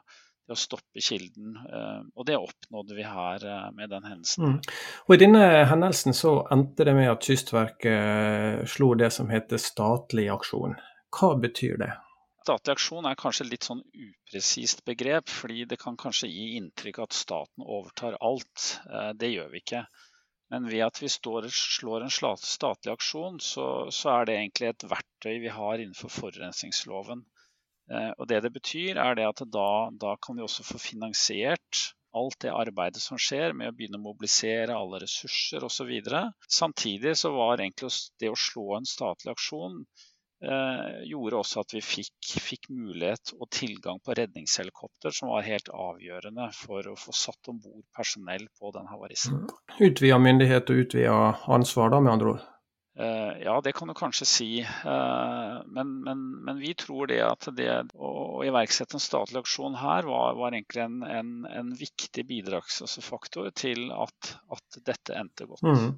å 0.51 0.59
stoppe 0.59 1.03
kilden. 1.03 1.57
Eh, 1.57 2.01
og 2.17 2.27
det 2.29 2.39
oppnådde 2.39 2.97
vi 2.97 3.07
her 3.07 3.45
eh, 3.47 3.67
med 3.77 3.93
den 3.93 4.07
hendelsen. 4.09 4.57
Mm. 4.57 4.79
Og 5.07 5.15
I 5.15 5.21
denne 5.23 5.43
hendelsen 5.71 6.17
så 6.17 6.39
endte 6.55 6.87
det 6.89 6.95
med 6.99 7.11
at 7.13 7.27
Kystverket 7.27 7.93
eh, 7.93 8.63
slo 8.69 8.93
det 8.99 9.13
som 9.15 9.31
heter 9.33 9.61
statlig 9.63 10.29
aksjon. 10.35 10.79
Hva 11.13 11.35
betyr 11.41 11.79
det? 11.83 11.93
Statlig 12.43 12.75
aksjon 12.75 13.07
er 13.07 13.19
kanskje 13.19 13.47
litt 13.47 13.69
sånn 13.69 13.85
upresist 13.87 14.83
begrep, 14.89 15.31
fordi 15.31 15.67
det 15.71 15.79
kan 15.79 15.99
kanskje 16.01 16.31
gi 16.33 16.57
inntrykk 16.59 16.99
av 16.99 17.11
at 17.11 17.15
staten 17.15 17.63
overtar 17.63 18.17
alt. 18.19 18.81
Det 19.15 19.31
gjør 19.31 19.53
vi 19.53 19.61
ikke. 19.63 19.85
Men 20.51 20.67
ved 20.69 20.83
at 20.85 20.99
vi 20.99 21.09
står, 21.09 21.47
slår 21.55 22.09
en 22.09 22.11
statlig 22.13 22.91
aksjon, 22.93 23.39
så, 23.41 23.67
så 23.95 24.11
er 24.17 24.27
det 24.27 24.35
egentlig 24.41 24.73
et 24.73 24.85
verktøy 24.91 25.37
vi 25.45 25.53
har 25.55 25.79
innenfor 25.79 26.11
forurensningsloven. 26.13 27.23
Eh, 27.93 28.13
og 28.19 28.29
Det 28.29 28.43
det 28.45 28.53
betyr, 28.55 29.01
er 29.01 29.19
det 29.19 29.27
at 29.29 29.43
da, 29.53 29.91
da 29.93 30.17
kan 30.17 30.39
vi 30.39 30.47
også 30.47 30.65
få 30.67 30.81
finansiert 30.81 31.83
alt 32.13 32.39
det 32.45 32.53
arbeidet 32.53 33.01
som 33.01 33.21
skjer 33.21 33.55
med 33.57 33.71
å 33.71 33.77
begynne 33.77 34.01
å 34.01 34.07
mobilisere 34.07 34.77
alle 34.77 35.01
ressurser 35.03 35.65
osv. 35.65 35.93
Samtidig 36.49 37.17
så 37.17 37.33
var 37.33 37.61
egentlig 37.61 37.93
det 38.21 38.33
å 38.33 38.39
slå 38.39 38.77
en 38.77 38.89
statlig 38.89 39.33
aksjon 39.33 39.79
eh, 40.45 41.03
gjorde 41.09 41.41
også 41.41 41.63
at 41.65 41.75
vi 41.77 41.83
fikk, 41.85 42.13
fikk, 42.45 42.69
mulighet 42.73 43.33
og 43.39 43.49
tilgang 43.55 44.01
på 44.05 44.17
redningshelikopter, 44.19 45.15
som 45.15 45.33
var 45.33 45.49
helt 45.49 45.73
avgjørende 45.73 46.51
for 46.57 46.93
å 46.93 46.97
få 47.01 47.17
satt 47.17 47.53
om 47.53 47.61
bord 47.65 47.85
personell 47.97 48.49
på 48.61 48.75
den 48.77 48.89
havaristen. 48.93 49.45
Mm. 49.47 49.77
Utvida 49.89 50.21
myndighet 50.21 50.73
og 50.73 50.85
utvida 50.85 51.21
ansvar, 51.57 51.95
da, 51.95 52.03
med 52.05 52.17
andre 52.17 52.35
ord? 52.37 52.49
Uh, 52.93 53.33
ja, 53.41 53.55
det 53.65 53.73
kan 53.73 53.89
du 53.89 53.95
kanskje 53.97 54.27
si. 54.29 54.51
Uh, 54.61 55.63
men, 55.73 55.95
men, 56.05 56.25
men, 56.45 56.61
vi 56.61 56.75
tror 56.77 57.09
det 57.09 57.23
at 57.25 57.49
det 57.57 57.71
å, 57.97 58.11
å 58.39 58.45
iverksette 58.45 58.99
en 58.99 59.05
statlig 59.05 59.41
aksjon 59.41 59.79
her 59.81 60.05
var, 60.09 60.37
var 60.37 60.53
egentlig 60.53 60.85
en, 60.85 61.01
en, 61.07 61.35
en 61.49 61.73
viktig 61.79 62.27
bidragsfaktor 62.29 63.49
til 63.57 63.89
at, 63.97 64.35
at, 64.53 64.83
dette 64.85 65.17
endte 65.17 65.49
godt. 65.49 65.65
Mm. 65.65 65.95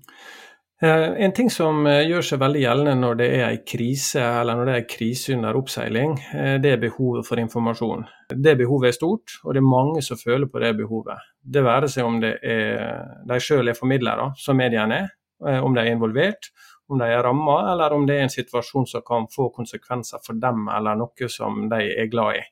Eh, 0.83 1.25
en 1.25 1.33
ting 1.33 1.51
som 1.51 1.87
eh, 1.87 2.03
gjør 2.09 2.25
seg 2.27 2.41
veldig 2.43 2.63
gjeldende 2.65 2.95
når 2.99 3.19
det 3.21 3.29
er 3.37 3.45
en 3.47 3.63
krise 3.69 4.21
eller 4.21 4.59
når 4.59 4.67
det 4.67 4.73
er 4.75 4.83
en 4.83 4.91
krise 4.91 5.37
under 5.37 5.59
oppseiling, 5.61 6.17
eh, 6.35 6.57
det 6.61 6.73
er 6.75 6.83
behovet 6.83 7.29
for 7.29 7.41
informasjon. 7.41 8.03
Det 8.35 8.57
behovet 8.59 8.91
er 8.91 8.97
stort, 8.97 9.37
og 9.45 9.55
det 9.55 9.63
er 9.63 9.69
mange 9.69 10.03
som 10.03 10.19
føler 10.19 10.51
på 10.51 10.61
det 10.65 10.75
behovet. 10.81 11.31
Det 11.41 11.63
være 11.65 11.91
seg 11.93 12.09
om 12.09 12.19
det 12.25 12.35
er 12.43 13.23
de 13.29 13.39
sjøl 13.41 13.71
er 13.71 13.79
formidlere, 13.79 14.33
som 14.41 14.59
mediene 14.59 15.05
er, 15.05 15.61
om 15.63 15.77
de 15.77 15.85
er 15.85 15.93
involvert, 15.93 16.51
om 16.89 17.01
de 17.01 17.09
er 17.09 17.23
ramma, 17.25 17.73
eller 17.73 17.95
om 17.97 18.07
det 18.07 18.19
er 18.19 18.27
en 18.27 18.33
situasjon 18.33 18.87
som 18.87 19.05
kan 19.07 19.29
få 19.33 19.49
konsekvenser 19.55 20.21
for 20.25 20.37
dem 20.41 20.69
eller 20.69 20.99
noe 21.01 21.29
som 21.33 21.67
de 21.71 21.81
er 21.95 22.11
glad 22.13 22.41
i. 22.41 22.45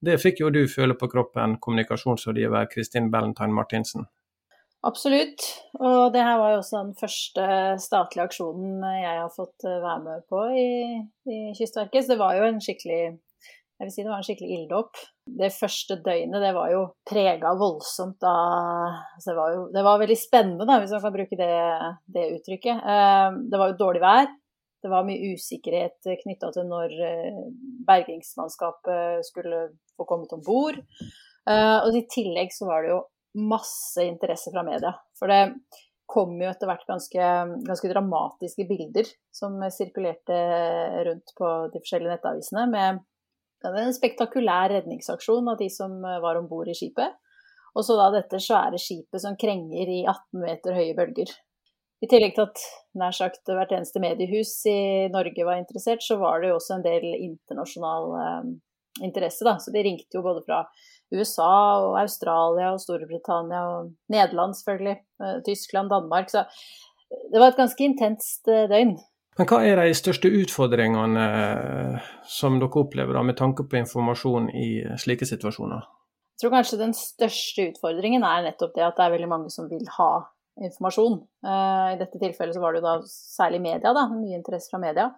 Det 0.00 0.16
fikk 0.20 0.40
jo 0.40 0.52
du 0.52 0.62
føle 0.68 0.96
på 0.96 1.08
kroppen, 1.12 1.58
kommunikasjonsrådgiver 1.60 2.68
Kristin 2.72 3.10
Bellentine 3.12 3.52
Martinsen. 3.52 4.06
Absolutt. 4.82 5.44
Og 5.76 6.12
det 6.14 6.22
her 6.24 6.38
var 6.40 6.54
jo 6.54 6.60
også 6.62 6.78
den 6.78 6.94
første 6.96 7.46
statlige 7.84 8.24
aksjonen 8.30 8.80
jeg 8.96 9.18
har 9.18 9.32
fått 9.34 9.66
eh, 9.68 9.82
være 9.82 10.00
med 10.06 10.22
på 10.32 10.44
i, 10.56 10.70
i 11.28 11.40
Kystverket. 11.58 12.06
Så 12.06 12.14
det 12.14 12.20
var 12.22 12.38
jo 12.38 12.46
en 12.48 12.62
skikkelig 12.64 13.02
jeg 13.80 13.88
vil 13.88 13.92
si 13.94 14.02
det 14.04 14.10
var 14.10 14.20
en 14.20 14.26
skikkelig 14.26 14.56
ilddåp. 14.58 14.98
Det 15.40 15.48
første 15.56 15.96
døgnet 16.04 16.42
det 16.44 16.50
var 16.52 16.68
jo 16.68 16.82
prega 17.08 17.54
voldsomt 17.56 18.18
da 18.20 18.34
altså 19.14 19.30
det, 19.30 19.36
var 19.38 19.54
det 19.72 19.84
var 19.86 20.02
veldig 20.02 20.16
spennende, 20.20 20.66
da, 20.68 20.76
hvis 20.82 20.92
man 20.92 21.04
kan 21.06 21.14
bruke 21.14 21.38
det, 21.40 21.54
det 22.12 22.26
uttrykket. 22.36 22.82
Eh, 22.92 23.38
det 23.48 23.62
var 23.62 23.72
jo 23.72 23.78
dårlig 23.80 24.02
vær. 24.04 24.28
Det 24.80 24.92
var 24.92 25.08
mye 25.08 25.32
usikkerhet 25.32 26.12
knytta 26.20 26.52
til 26.52 26.68
når 26.68 26.92
eh, 27.08 27.40
bergingsmannskapet 27.88 29.24
skulle 29.32 29.62
få 29.96 30.08
kommet 30.08 30.36
om 30.36 30.44
bord. 30.44 30.76
Og 31.50 31.96
i 31.96 32.04
tillegg 32.12 32.52
så 32.52 32.66
var 32.68 32.84
det 32.84 32.92
jo 32.92 32.98
masse 33.48 34.04
interesse 34.04 34.52
fra 34.52 34.62
media. 34.62 34.92
For 35.18 35.32
det 35.32 35.54
kom 36.10 36.34
jo 36.36 36.50
etter 36.50 36.68
hvert 36.68 36.86
ganske, 36.88 37.28
ganske 37.66 37.90
dramatiske 37.90 38.66
bilder 38.68 39.08
som 39.34 39.56
sirkulerte 39.72 40.36
rundt 41.08 41.32
på 41.38 41.50
de 41.72 41.80
forskjellige 41.82 42.12
nettavisene, 42.12 42.66
med 42.70 43.00
en 43.68 43.92
spektakulær 43.94 44.70
redningsaksjon 44.72 45.48
av 45.52 45.58
de 45.60 45.68
som 45.72 45.98
var 46.00 46.38
om 46.40 46.48
bord 46.48 46.70
i 46.70 46.76
skipet. 46.76 47.18
Og 47.76 47.86
så 47.86 47.94
da 47.98 48.08
dette 48.14 48.40
svære 48.42 48.80
skipet 48.80 49.22
som 49.22 49.36
krenger 49.38 49.90
i 49.90 50.00
18 50.02 50.42
meter 50.42 50.74
høye 50.74 50.96
bølger. 50.98 51.30
I 52.00 52.08
tillegg 52.08 52.32
til 52.36 52.46
at 52.46 52.62
nær 52.96 53.12
sagt 53.12 53.50
hvert 53.50 53.72
eneste 53.76 54.00
mediehus 54.00 54.54
i 54.68 55.08
Norge 55.12 55.44
var 55.44 55.60
interessert, 55.60 56.00
så 56.02 56.16
var 56.20 56.40
det 56.40 56.50
jo 56.50 56.56
også 56.56 56.78
en 56.78 56.86
del 56.86 57.04
internasjonal 57.12 58.14
eh, 58.22 58.48
interesse. 59.04 59.44
Da. 59.44 59.58
Så 59.60 59.72
de 59.74 59.84
ringte 59.84 60.16
jo 60.16 60.24
både 60.24 60.42
fra 60.46 60.62
USA 61.12 61.52
og 61.84 61.98
Australia 62.00 62.72
og 62.72 62.80
Storbritannia 62.80 63.60
og 63.74 63.92
Nederland 64.12 64.56
selvfølgelig, 64.56 64.96
eh, 65.20 65.36
Tyskland, 65.46 65.92
Danmark. 65.92 66.32
Så 66.32 66.46
det 67.10 67.42
var 67.42 67.52
et 67.52 67.60
ganske 67.60 67.84
intenst 67.84 68.48
eh, 68.48 68.64
døgn. 68.70 68.96
Men 69.40 69.48
hva 69.48 69.62
er 69.64 69.80
de 69.80 69.96
største 69.96 70.28
utfordringene 70.42 71.22
eh, 71.24 72.10
som 72.28 72.58
dere 72.60 72.82
opplever 72.82 73.16
da, 73.16 73.24
med 73.24 73.38
tanke 73.40 73.64
på 73.64 73.80
informasjon 73.80 74.50
i 74.52 74.68
slike 75.00 75.28
situasjoner? 75.28 75.86
Jeg 76.36 76.44
tror 76.44 76.54
kanskje 76.58 76.80
den 76.80 76.92
største 76.96 77.70
utfordringen 77.70 78.24
er 78.24 78.44
nettopp 78.44 78.76
det 78.76 78.84
at 78.84 79.00
det 79.00 79.06
er 79.06 79.14
veldig 79.16 79.32
mange 79.32 79.52
som 79.52 79.68
vil 79.72 79.88
ha 79.96 80.12
informasjon. 80.60 81.18
I 81.44 81.96
dette 82.00 82.20
tilfellet 82.20 82.56
så 82.56 82.62
var 82.62 82.72
det 82.72 82.80
jo 82.80 82.86
da 82.86 82.94
særlig 83.08 83.60
media, 83.64 83.92
da, 83.96 84.06
mye 84.12 84.36
interesse 84.36 84.72
fra 84.72 84.80
media 84.80 85.08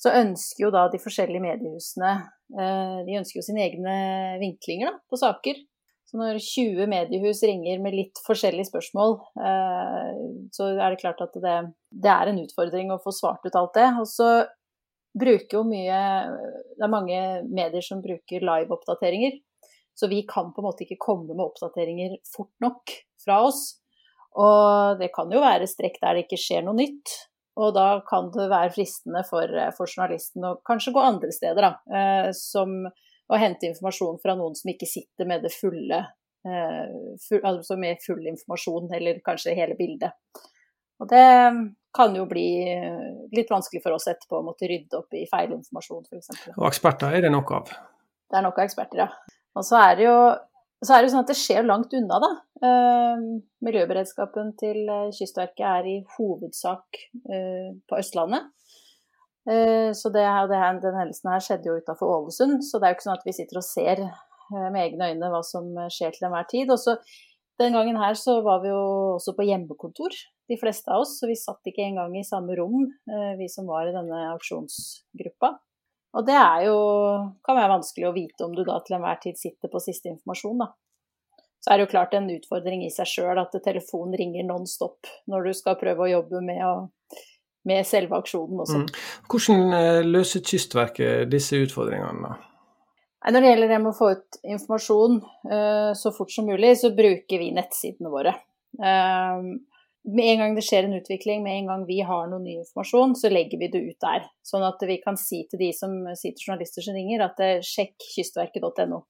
så 0.00 0.12
ønsker 0.12 0.66
jo 0.66 0.72
da 0.74 0.86
de 0.92 1.00
forskjellige 1.00 1.42
mediehusene 1.42 2.12
eh, 2.60 2.98
de 3.06 3.16
ønsker 3.20 3.40
jo 3.40 3.46
sine 3.46 3.64
egne 3.64 3.96
vinklinger 4.42 4.92
da, 4.92 5.00
på 5.08 5.20
saker. 5.20 5.62
Når 6.16 6.38
20 6.40 6.88
mediehus 6.88 7.42
ringer 7.44 7.80
med 7.84 7.96
litt 7.96 8.20
forskjellige 8.24 8.70
spørsmål, 8.70 9.18
eh, 9.36 10.20
så 10.54 10.70
er 10.72 10.94
det 10.94 11.00
klart 11.02 11.20
at 11.24 11.34
det, 11.36 11.56
det, 11.92 12.12
er 12.12 12.30
en 12.30 12.40
utfordring 12.40 12.92
å 12.94 13.00
få 13.02 13.12
svart 13.12 13.44
ut 13.44 13.58
alt 13.58 13.76
det. 13.76 13.88
Og 14.00 14.08
så 14.08 14.30
bruker 15.16 15.58
jo 15.58 15.64
mye 15.68 15.98
Det 16.76 16.84
er 16.84 16.92
mange 16.92 17.20
medier 17.48 17.84
som 17.84 18.02
bruker 18.04 18.44
live-oppdateringer. 18.44 19.38
Så 19.96 20.08
vi 20.12 20.22
kan 20.28 20.52
på 20.52 20.60
en 20.60 20.68
måte 20.68 20.84
ikke 20.84 21.00
komme 21.00 21.32
med 21.32 21.44
oppdateringer 21.44 22.18
fort 22.28 22.52
nok 22.64 22.92
fra 23.24 23.40
oss. 23.46 23.78
Og 24.36 25.00
det 25.00 25.08
kan 25.14 25.32
jo 25.32 25.40
være 25.40 25.68
strekk 25.68 25.96
der 26.02 26.18
det 26.18 26.26
ikke 26.26 26.40
skjer 26.40 26.66
noe 26.66 26.76
nytt. 26.76 27.14
Og 27.56 27.72
da 27.72 28.02
kan 28.08 28.28
det 28.34 28.50
være 28.52 28.74
fristende 28.74 29.22
for, 29.28 29.48
eh, 29.48 29.72
for 29.76 29.88
journalisten 29.88 30.44
å 30.44 30.58
kanskje 30.68 30.92
gå 30.92 31.00
andre 31.00 31.32
steder, 31.32 31.64
da. 31.64 31.72
Eh, 31.88 32.32
som 32.36 32.84
å 33.26 33.40
hente 33.40 33.68
informasjon 33.70 34.20
fra 34.22 34.36
noen 34.38 34.54
som 34.58 34.70
ikke 34.70 34.88
sitter 34.88 35.28
med 35.28 35.42
det 35.46 35.52
fulle 35.54 35.98
eh, 36.46 36.92
full, 37.22 37.42
altså 37.42 37.78
med 37.80 38.02
full 38.04 38.22
informasjon, 38.32 38.90
eller 38.98 39.22
kanskje 39.26 39.56
hele 39.58 39.78
bildet. 39.78 40.14
Og 41.02 41.10
det 41.10 41.26
kan 41.96 42.14
jo 42.16 42.24
bli 42.28 42.48
litt 43.36 43.50
vanskelig 43.52 43.82
for 43.84 43.96
oss 43.96 44.06
etterpå 44.08 44.38
å 44.38 44.46
måtte 44.46 44.68
rydde 44.68 44.96
opp 44.96 45.16
i 45.16 45.26
feilinformasjon, 45.28 46.06
f.eks. 46.08 46.30
Og 46.54 46.68
eksperter 46.70 47.16
er 47.18 47.26
det 47.26 47.32
nok 47.32 47.52
av? 47.56 47.72
Det 48.30 48.38
er 48.38 48.44
nok 48.46 48.60
av 48.60 48.68
eksperter, 48.68 49.02
ja. 49.04 49.36
Og 49.56 49.64
så 49.64 49.80
er 49.80 49.98
det 49.98 50.06
jo 50.06 50.16
så 50.84 50.92
er 50.92 51.02
det 51.02 51.08
jo 51.08 51.12
sånn 51.14 51.24
at 51.24 51.30
det 51.30 51.38
skjer 51.40 51.64
langt 51.66 51.94
unna, 51.96 52.18
da. 52.20 52.30
Eh, 52.68 53.22
miljøberedskapen 53.64 54.52
til 54.60 54.82
eh, 54.84 55.08
Kystverket 55.16 55.64
er 55.64 55.88
i 55.88 55.96
hovedsak 56.18 57.00
eh, 57.32 57.70
på 57.88 58.00
Østlandet. 58.00 58.50
Eh, 59.46 59.92
så 59.94 60.10
her, 60.10 60.48
den 60.50 60.98
hendelsen 60.98 61.30
her 61.30 61.42
skjedde 61.44 61.70
jo 61.70 61.78
utafor 61.78 62.16
Ålesund, 62.16 62.64
så 62.66 62.80
det 62.80 62.88
er 62.88 62.94
jo 62.94 62.98
ikke 62.98 63.06
sånn 63.06 63.18
at 63.18 63.26
vi 63.28 63.34
sitter 63.36 63.60
og 63.60 63.66
ser 63.66 64.02
eh, 64.02 64.68
med 64.74 64.80
egne 64.82 65.12
øyne 65.12 65.30
hva 65.30 65.42
som 65.46 65.68
skjer 65.92 66.16
til 66.16 66.28
enhver 66.28 66.48
tid. 66.50 66.72
Og 66.74 66.80
så 66.82 66.96
den 67.60 67.76
gangen 67.76 67.96
her 67.96 68.16
så 68.18 68.40
var 68.44 68.60
vi 68.64 68.72
jo 68.72 68.80
også 69.16 69.32
på 69.36 69.46
hjemmekontor, 69.48 70.16
de 70.50 70.58
fleste 70.60 70.92
av 70.92 71.04
oss. 71.04 71.14
Så 71.20 71.30
vi 71.30 71.38
satt 71.40 71.70
ikke 71.70 71.86
engang 71.86 72.16
i 72.18 72.26
samme 72.26 72.56
rom, 72.58 72.84
eh, 73.08 73.32
vi 73.38 73.48
som 73.52 73.68
var 73.70 73.88
i 73.88 73.94
denne 73.94 74.26
aksjonsgruppa. 74.34 75.54
Og 76.16 76.24
det 76.24 76.36
er 76.36 76.66
jo, 76.68 76.76
kan 77.44 77.58
være 77.58 77.74
vanskelig 77.76 78.08
å 78.08 78.16
vite 78.16 78.44
om 78.44 78.54
du 78.56 78.62
da 78.64 78.78
til 78.84 78.96
enhver 78.96 79.18
tid 79.22 79.38
sitter 79.40 79.72
på 79.72 79.82
siste 79.84 80.08
informasjon, 80.12 80.64
da. 80.64 80.72
Så 81.60 81.72
er 81.72 81.78
det 81.78 81.86
jo 81.86 81.92
klart 81.96 82.14
en 82.14 82.28
utfordring 82.30 82.84
i 82.86 82.92
seg 82.94 83.08
sjøl 83.10 83.40
at 83.40 83.56
telefonen 83.64 84.14
ringer 84.20 84.44
non 84.46 84.68
stop 84.70 85.08
når 85.26 85.48
du 85.48 85.56
skal 85.58 85.78
prøve 85.80 86.04
å 86.04 86.12
jobbe 86.12 86.42
med, 86.44 86.60
å, 86.62 86.86
med 87.66 87.86
selve 87.86 88.18
aksjonen 88.20 88.62
også. 88.62 88.82
Mm. 88.82 88.90
Hvordan 89.30 89.78
eh, 89.78 90.02
løser 90.06 90.44
Kystverket 90.46 91.30
disse 91.32 91.58
utfordringene, 91.66 92.30
da? 92.30 92.52
Når 93.26 93.42
det 93.42 93.48
gjelder 93.48 93.72
det 93.72 93.78
med 93.82 93.90
å 93.90 93.96
få 93.96 94.08
ut 94.14 94.36
informasjon 94.46 95.16
uh, 95.50 95.90
så 95.98 96.12
fort 96.14 96.30
som 96.30 96.46
mulig, 96.46 96.76
så 96.78 96.92
bruker 96.94 97.40
vi 97.42 97.48
nettsidene 97.56 98.12
våre. 98.12 98.36
Uh, 98.78 99.56
med 100.06 100.28
en 100.28 100.42
gang 100.44 100.54
det 100.54 100.62
skjer 100.62 100.86
en 100.86 100.94
utvikling, 101.00 101.42
med 101.42 101.56
en 101.56 101.72
gang 101.72 101.86
vi 101.88 101.96
har 102.06 102.28
noe 102.30 102.38
ny 102.44 102.60
informasjon, 102.60 103.16
så 103.18 103.32
legger 103.32 103.58
vi 103.58 103.70
det 103.72 103.82
ut 103.82 103.98
der. 104.04 104.28
Sånn 104.46 104.62
at 104.62 104.84
vi 104.86 105.00
kan 105.02 105.18
si 105.18 105.40
til 105.50 105.64
de 105.64 105.72
som 105.74 105.96
sitter 106.14 106.44
journalister 106.44 106.86
som 106.86 106.94
ringer, 106.94 107.24
at 107.26 107.42
eh, 107.42 107.58
sjekk 107.66 108.06
kystverket.no. 108.12 109.00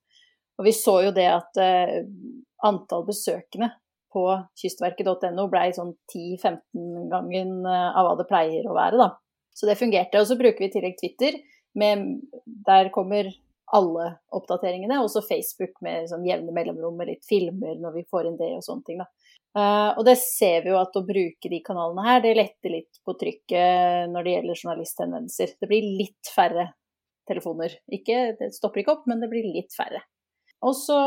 Og 0.56 0.64
vi 0.64 0.72
så 0.72 0.94
jo 1.04 1.12
det 1.12 1.26
at 1.28 1.58
antall 2.64 3.02
besøkende 3.04 3.74
på 4.16 4.24
kystverket.no 4.62 5.46
ble 5.52 5.68
sånn 5.76 5.92
10-15 6.08 7.10
ganger 7.12 7.52
av 7.68 8.08
hva 8.08 8.16
det 8.16 8.28
pleier 8.30 8.68
å 8.68 8.76
være, 8.76 8.96
da. 9.02 9.10
Så 9.56 9.68
det 9.68 9.78
fungerte. 9.80 10.20
Og 10.20 10.28
så 10.28 10.36
bruker 10.40 10.64
vi 10.64 10.70
i 10.70 10.72
tillegg 10.72 10.96
Twitter, 11.00 11.36
med, 11.76 12.06
der 12.64 12.88
kommer 12.92 13.28
alle 13.76 14.10
oppdateringene, 14.34 15.00
Også 15.02 15.24
Facebook 15.26 15.80
med 15.84 16.06
sånn 16.10 16.26
jevne 16.26 16.54
mellomrom 16.54 16.96
med 16.96 17.10
litt 17.10 17.26
filmer 17.26 17.78
når 17.82 17.96
vi 17.98 18.04
får 18.10 18.28
inn 18.28 18.38
det 18.38 18.52
og 18.56 18.64
sånne 18.64 18.86
ting, 18.86 19.02
da. 19.02 19.08
Uh, 19.56 19.96
og 19.96 20.02
det 20.04 20.18
ser 20.20 20.66
vi 20.66 20.68
jo 20.68 20.76
at 20.76 20.96
å 20.98 21.04
bruke 21.06 21.48
de 21.48 21.62
kanalene 21.64 22.04
her, 22.04 22.20
det 22.20 22.34
letter 22.36 22.74
litt 22.74 22.98
på 23.06 23.14
trykket 23.16 24.10
når 24.12 24.26
det 24.26 24.34
gjelder 24.34 24.60
journalisthenvendelser. 24.60 25.54
Det 25.56 25.70
blir 25.70 25.86
litt 26.02 26.32
færre 26.34 26.66
telefoner. 27.26 27.78
Ikke, 27.88 28.36
det 28.38 28.52
stopper 28.54 28.82
ikke 28.82 28.98
opp, 28.98 29.06
men 29.08 29.22
det 29.22 29.30
blir 29.32 29.48
litt 29.48 29.72
færre. 29.74 30.02
Og 30.66 30.76
så 30.76 30.98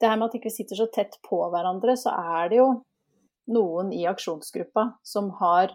det 0.00 0.10
her 0.10 0.18
med 0.18 0.28
at 0.28 0.38
ikke 0.38 0.50
vi 0.50 0.58
sitter 0.60 0.78
så 0.78 0.86
tett 0.94 1.18
på 1.26 1.40
hverandre, 1.52 1.96
så 1.98 2.14
er 2.14 2.52
det 2.52 2.60
jo 2.60 2.68
noen 3.52 3.92
i 3.96 4.04
aksjonsgruppa 4.08 4.90
som 5.06 5.30
har 5.40 5.74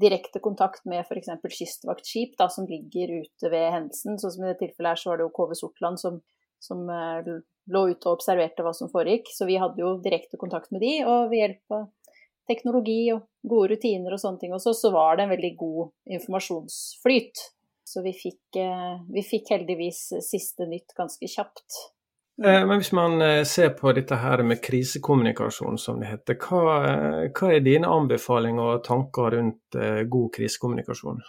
direkte 0.00 0.40
kontakt 0.42 0.84
med 0.90 1.04
f.eks. 1.04 1.30
kystvaktskip 1.58 2.36
da, 2.38 2.48
som 2.50 2.66
ligger 2.66 3.12
ute 3.22 3.50
ved 3.50 3.68
hendelsen. 3.70 4.18
Sånn 4.18 4.34
som 4.34 4.44
i 4.44 4.50
det 4.50 4.58
tilfellet 4.62 4.94
her 4.94 5.00
så 5.00 5.12
var 5.12 5.20
det 5.20 5.26
jo 5.28 5.34
KV 5.36 5.54
Sortland 5.58 6.02
som, 6.02 6.18
som 6.62 6.82
uh, 6.90 7.22
lå 7.70 7.84
ute 7.92 8.08
og 8.08 8.18
observerte 8.18 8.66
hva 8.66 8.74
som 8.76 8.90
foregikk. 8.92 9.30
Så 9.34 9.46
vi 9.48 9.60
hadde 9.62 9.82
jo 9.82 9.96
direkte 10.04 10.40
kontakt 10.40 10.74
med 10.74 10.82
de, 10.84 10.96
og 11.06 11.30
ved 11.30 11.44
hjelp 11.44 11.78
av 11.78 11.86
teknologi 12.50 13.00
og 13.14 13.24
gode 13.48 13.72
rutiner 13.72 14.14
og 14.14 14.20
sånne 14.20 14.42
ting 14.42 14.54
også, 14.56 14.74
så 14.76 14.90
var 14.92 15.16
det 15.16 15.24
en 15.24 15.34
veldig 15.36 15.54
god 15.60 16.16
informasjonsflyt. 16.18 17.50
så 17.84 18.02
vi 18.02 18.12
fikk, 18.16 18.58
vi 19.12 19.22
fikk 19.22 19.50
heldigvis 19.52 20.00
siste 20.24 20.66
nytt 20.66 20.92
ganske 20.96 21.28
kjapt. 21.30 21.78
Men 22.42 22.80
hvis 22.80 22.90
man 22.96 23.20
ser 23.46 23.76
på 23.78 23.92
dette 23.94 24.16
her 24.18 24.42
med 24.42 24.58
krisekommunikasjon, 24.64 25.76
som 25.78 26.00
det 26.02 26.08
heter, 26.10 26.38
hva, 26.42 26.80
hva 27.30 27.50
er 27.54 27.62
dine 27.62 27.86
anbefalinger 27.86 28.72
og 28.72 28.82
tanker 28.86 29.36
rundt 29.36 29.78
god 30.10 30.32
krisekommunikasjon? 30.34 31.22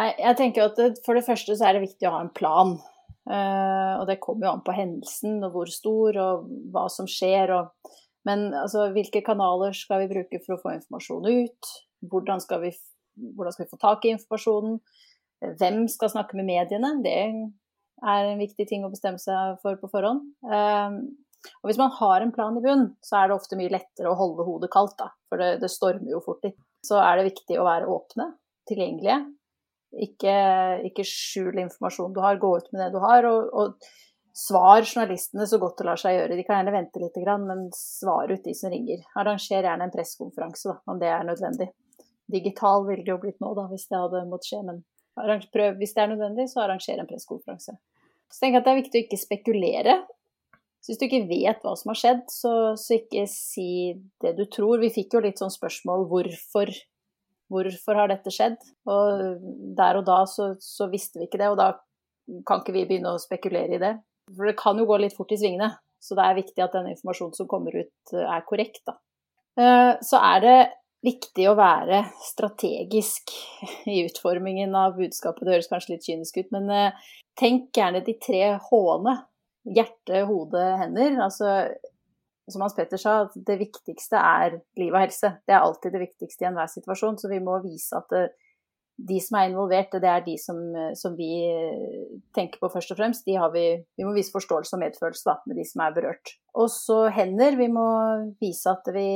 Nei, 0.00 0.08
jeg 0.16 0.38
tenker 0.38 0.70
at 0.70 1.02
For 1.04 1.18
det 1.18 1.26
første 1.26 1.56
så 1.58 1.68
er 1.68 1.76
det 1.76 1.84
viktig 1.84 2.08
å 2.08 2.14
ha 2.14 2.22
en 2.24 2.32
plan. 2.32 2.78
Og 3.28 4.06
det 4.08 4.20
kommer 4.22 4.48
jo 4.48 4.54
an 4.56 4.64
på 4.66 4.74
hendelsen 4.74 5.42
og 5.44 5.52
hvor 5.54 5.70
stor 5.70 6.18
og 6.22 6.48
hva 6.74 6.86
som 6.90 7.08
skjer. 7.10 7.52
Og, 7.54 7.92
men 8.28 8.48
altså, 8.56 8.88
hvilke 8.94 9.22
kanaler 9.26 9.76
skal 9.76 10.02
vi 10.02 10.10
bruke 10.14 10.40
for 10.42 10.56
å 10.56 10.62
få 10.62 10.76
informasjon 10.78 11.28
ut? 11.28 11.72
Hvordan 12.10 12.42
skal, 12.42 12.64
vi, 12.64 12.72
hvordan 13.36 13.54
skal 13.54 13.66
vi 13.66 13.74
få 13.74 13.80
tak 13.82 14.06
i 14.06 14.14
informasjonen? 14.16 14.80
Hvem 15.60 15.84
skal 15.90 16.10
snakke 16.10 16.38
med 16.38 16.48
mediene? 16.48 16.96
Det 17.04 17.18
er 18.02 18.30
en 18.30 18.40
viktig 18.40 18.66
ting 18.68 18.86
å 18.86 18.90
bestemme 18.92 19.20
seg 19.22 19.58
for 19.62 19.78
på 19.80 19.90
forhånd. 19.92 20.24
Uh, 20.46 21.02
og 21.62 21.70
hvis 21.70 21.80
man 21.80 21.90
har 21.96 22.22
en 22.22 22.32
plan 22.34 22.56
i 22.58 22.62
bunn, 22.62 22.88
så 23.02 23.18
er 23.18 23.30
det 23.30 23.36
ofte 23.36 23.58
mye 23.58 23.72
lettere 23.72 24.10
å 24.10 24.18
holde 24.18 24.46
hodet 24.46 24.70
kaldt, 24.72 24.94
da. 25.00 25.10
For 25.30 25.42
det, 25.42 25.56
det 25.62 25.70
stormer 25.72 26.14
jo 26.14 26.22
fort 26.22 26.44
litt. 26.46 26.58
Så 26.86 26.98
er 27.02 27.18
det 27.18 27.30
viktig 27.30 27.58
å 27.58 27.66
være 27.66 27.90
åpne, 27.90 28.28
tilgjengelige, 28.70 29.18
ikke, 29.92 30.36
ikke 30.88 31.04
skjul 31.06 31.58
informasjon 31.66 32.14
du 32.14 32.22
har, 32.24 32.40
gå 32.40 32.54
ut 32.56 32.70
med 32.72 32.84
det 32.84 32.92
du 32.94 33.02
har. 33.02 33.26
Og, 33.28 33.50
og, 33.52 33.90
svar 34.32 34.80
journalistene 34.80 35.44
så 35.44 35.58
godt 35.60 35.82
det 35.82 35.84
lar 35.84 36.00
seg 36.00 36.14
gjøre. 36.16 36.36
De 36.38 36.44
kan 36.46 36.56
gjerne 36.56 36.72
vente 36.72 37.00
litt, 37.02 37.18
men 37.42 37.66
svar 37.76 38.30
ut 38.32 38.46
de 38.46 38.54
som 38.56 38.72
ringer. 38.72 39.02
Arranger 39.20 39.66
gjerne 39.66 39.84
en 39.84 39.92
pressekonferanse 39.92 40.78
om 40.88 41.02
det 41.02 41.10
er 41.12 41.26
nødvendig. 41.28 41.68
Digital 42.32 42.86
ville 42.86 43.04
det 43.04 43.12
jo 43.12 43.18
blitt 43.20 43.42
nå, 43.44 43.50
da, 43.58 43.66
hvis 43.68 43.84
det 43.90 44.00
hadde 44.00 44.24
måttet 44.30 44.48
skje. 44.48 44.62
Men 44.70 44.80
prøv, 45.16 45.76
hvis 45.80 45.94
det 45.96 46.02
er 46.02 46.12
nødvendig, 46.14 46.48
så 46.50 46.64
arranger 46.64 47.00
en 47.00 47.08
pressekonferanse. 47.08 47.76
Så 48.32 48.40
tenker 48.40 48.58
jeg 48.58 48.62
at 48.62 48.68
det 48.68 48.72
er 48.72 48.80
viktig 48.80 49.00
å 49.00 49.04
ikke 49.06 49.20
spekulere. 49.20 49.96
Så 50.82 50.90
hvis 50.90 50.98
du 50.98 51.04
ikke 51.06 51.26
vet 51.28 51.60
hva 51.62 51.74
som 51.78 51.92
har 51.92 51.98
skjedd, 52.00 52.22
så, 52.32 52.52
så 52.80 52.96
ikke 52.96 53.26
si 53.30 53.92
det 54.24 54.32
du 54.38 54.46
tror. 54.50 54.80
Vi 54.82 54.90
fikk 54.94 55.14
jo 55.14 55.22
litt 55.22 55.42
sånn 55.42 55.52
spørsmål 55.52 56.08
hvorfor 56.10 56.72
Hvorfor 57.52 57.98
har 57.98 58.08
dette 58.08 58.32
skjedd? 58.32 58.54
Og 58.88 59.42
der 59.76 59.98
og 59.98 60.06
da 60.06 60.22
så, 60.24 60.54
så, 60.62 60.86
visste 60.88 61.20
vi 61.20 61.26
ikke 61.26 61.40
det, 61.42 61.50
og 61.52 61.58
da 61.60 61.74
kan 62.48 62.62
ikke 62.62 62.72
vi 62.72 62.86
begynne 62.88 63.12
å 63.12 63.20
spekulere 63.20 63.76
i 63.76 63.80
det. 63.82 63.90
For 64.30 64.48
det 64.48 64.54
kan 64.56 64.78
jo 64.80 64.86
gå 64.88 64.96
litt 65.02 65.16
fort 65.16 65.34
i 65.34 65.38
svingene, 65.40 65.68
så 66.00 66.16
det 66.16 66.24
er 66.24 66.38
viktig 66.38 66.64
at 66.64 66.76
den 66.78 66.88
informasjonen 66.94 67.36
som 67.36 67.50
kommer 67.50 67.76
ut, 67.76 68.14
er 68.16 68.46
korrekt. 68.48 68.80
Da. 68.88 68.96
Eh, 69.60 69.90
så 70.00 70.22
er 70.32 70.44
det 70.46 70.56
viktig 71.02 71.48
å 71.50 71.56
være 71.58 72.04
strategisk 72.22 73.32
i 73.90 74.02
utformingen 74.06 74.74
av 74.78 74.96
budskapet. 74.98 75.44
Det 75.44 75.56
høres 75.56 75.70
kanskje 75.70 75.96
litt 75.96 76.06
kynisk 76.06 76.38
ut, 76.42 76.50
men 76.54 76.70
eh, 76.70 77.08
tenk 77.38 77.70
gjerne 77.76 78.04
de 78.06 78.16
tre 78.22 78.44
H-ene. 78.68 79.18
Hjerte, 79.62 80.24
hode, 80.26 80.62
hender. 80.80 81.20
Altså 81.22 81.52
som 82.50 82.64
Hans 82.64 82.74
Petter 82.74 82.98
sa, 82.98 83.16
det 83.34 83.58
viktigste 83.60 84.18
er 84.18 84.56
liv 84.78 84.92
og 84.92 85.02
helse. 85.04 85.36
Det 85.46 85.54
er 85.54 85.62
alltid 85.62 85.94
det 85.94 86.02
viktigste 86.02 86.44
i 86.44 86.48
enhver 86.50 86.70
situasjon. 86.70 87.18
Så 87.20 87.30
vi 87.30 87.38
må 87.44 87.58
vise 87.64 87.98
at 87.98 88.10
det, 88.12 88.24
de 89.02 89.18
som 89.22 89.38
er 89.38 89.48
involvert, 89.50 89.94
det 90.02 90.10
er 90.10 90.24
de 90.26 90.34
som, 90.40 90.58
som, 90.98 91.14
vi 91.18 91.30
tenker 92.36 92.60
på 92.60 92.70
først 92.72 92.94
og 92.94 92.98
fremst. 92.98 93.26
Vi, 93.26 93.36
vi, 93.38 94.04
må 94.06 94.14
vise 94.16 94.34
forståelse 94.34 94.76
og 94.76 94.82
medfølelse 94.82 95.28
da, 95.30 95.38
med 95.46 95.58
de 95.62 95.66
som 95.68 95.84
er 95.86 95.96
berørt. 95.96 96.36
Og 96.58 96.70
så 96.74 97.04
hender. 97.14 97.58
Vi 97.58 97.70
må 97.72 97.86
vise 98.42 98.74
at 98.74 98.90
vi 98.94 99.06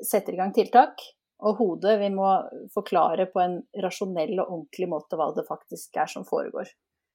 setter 0.00 0.36
i 0.36 0.40
gang 0.40 0.54
tiltak. 0.56 1.04
Og 1.40 1.56
hodet, 1.56 1.96
vi 2.02 2.10
må 2.12 2.28
forklare 2.74 3.26
på 3.32 3.40
en 3.40 3.60
rasjonell 3.80 4.34
og 4.38 4.46
ordentlig 4.46 4.88
måte 4.92 5.16
hva 5.16 5.30
det 5.36 5.46
faktisk 5.48 5.96
er 6.00 6.10
som 6.10 6.26
foregår. 6.28 6.68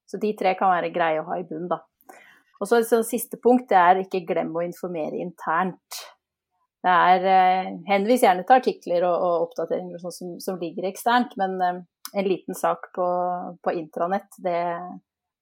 Så 0.10 0.18
de 0.22 0.32
tre 0.38 0.56
kan 0.58 0.74
være 0.74 0.94
greie 0.94 1.22
å 1.22 1.28
ha 1.30 1.38
i 1.42 1.46
bunn, 1.48 1.68
da. 1.70 1.82
Og 2.62 2.70
så 2.70 2.80
et 2.80 3.08
siste 3.08 3.38
punkt 3.42 3.68
det 3.70 3.78
er 3.80 4.02
ikke 4.02 4.24
glem 4.28 4.54
å 4.56 4.64
informere 4.64 5.20
internt. 5.22 6.04
Det 6.86 6.94
er 6.94 7.26
eh, 7.28 7.72
Henvis 7.88 8.24
gjerne 8.24 8.46
til 8.46 8.60
artikler 8.60 9.08
og, 9.08 9.16
og 9.16 9.48
oppdateringer 9.48 10.02
som, 10.04 10.36
som, 10.42 10.60
ligger 10.62 10.86
eksternt, 10.92 11.34
men 11.42 11.58
eh, 11.66 11.82
en 12.14 12.30
liten 12.30 12.58
sak 12.58 12.92
på, 12.96 13.08
på 13.66 13.74
intranett, 13.74 14.38
det, 14.46 14.62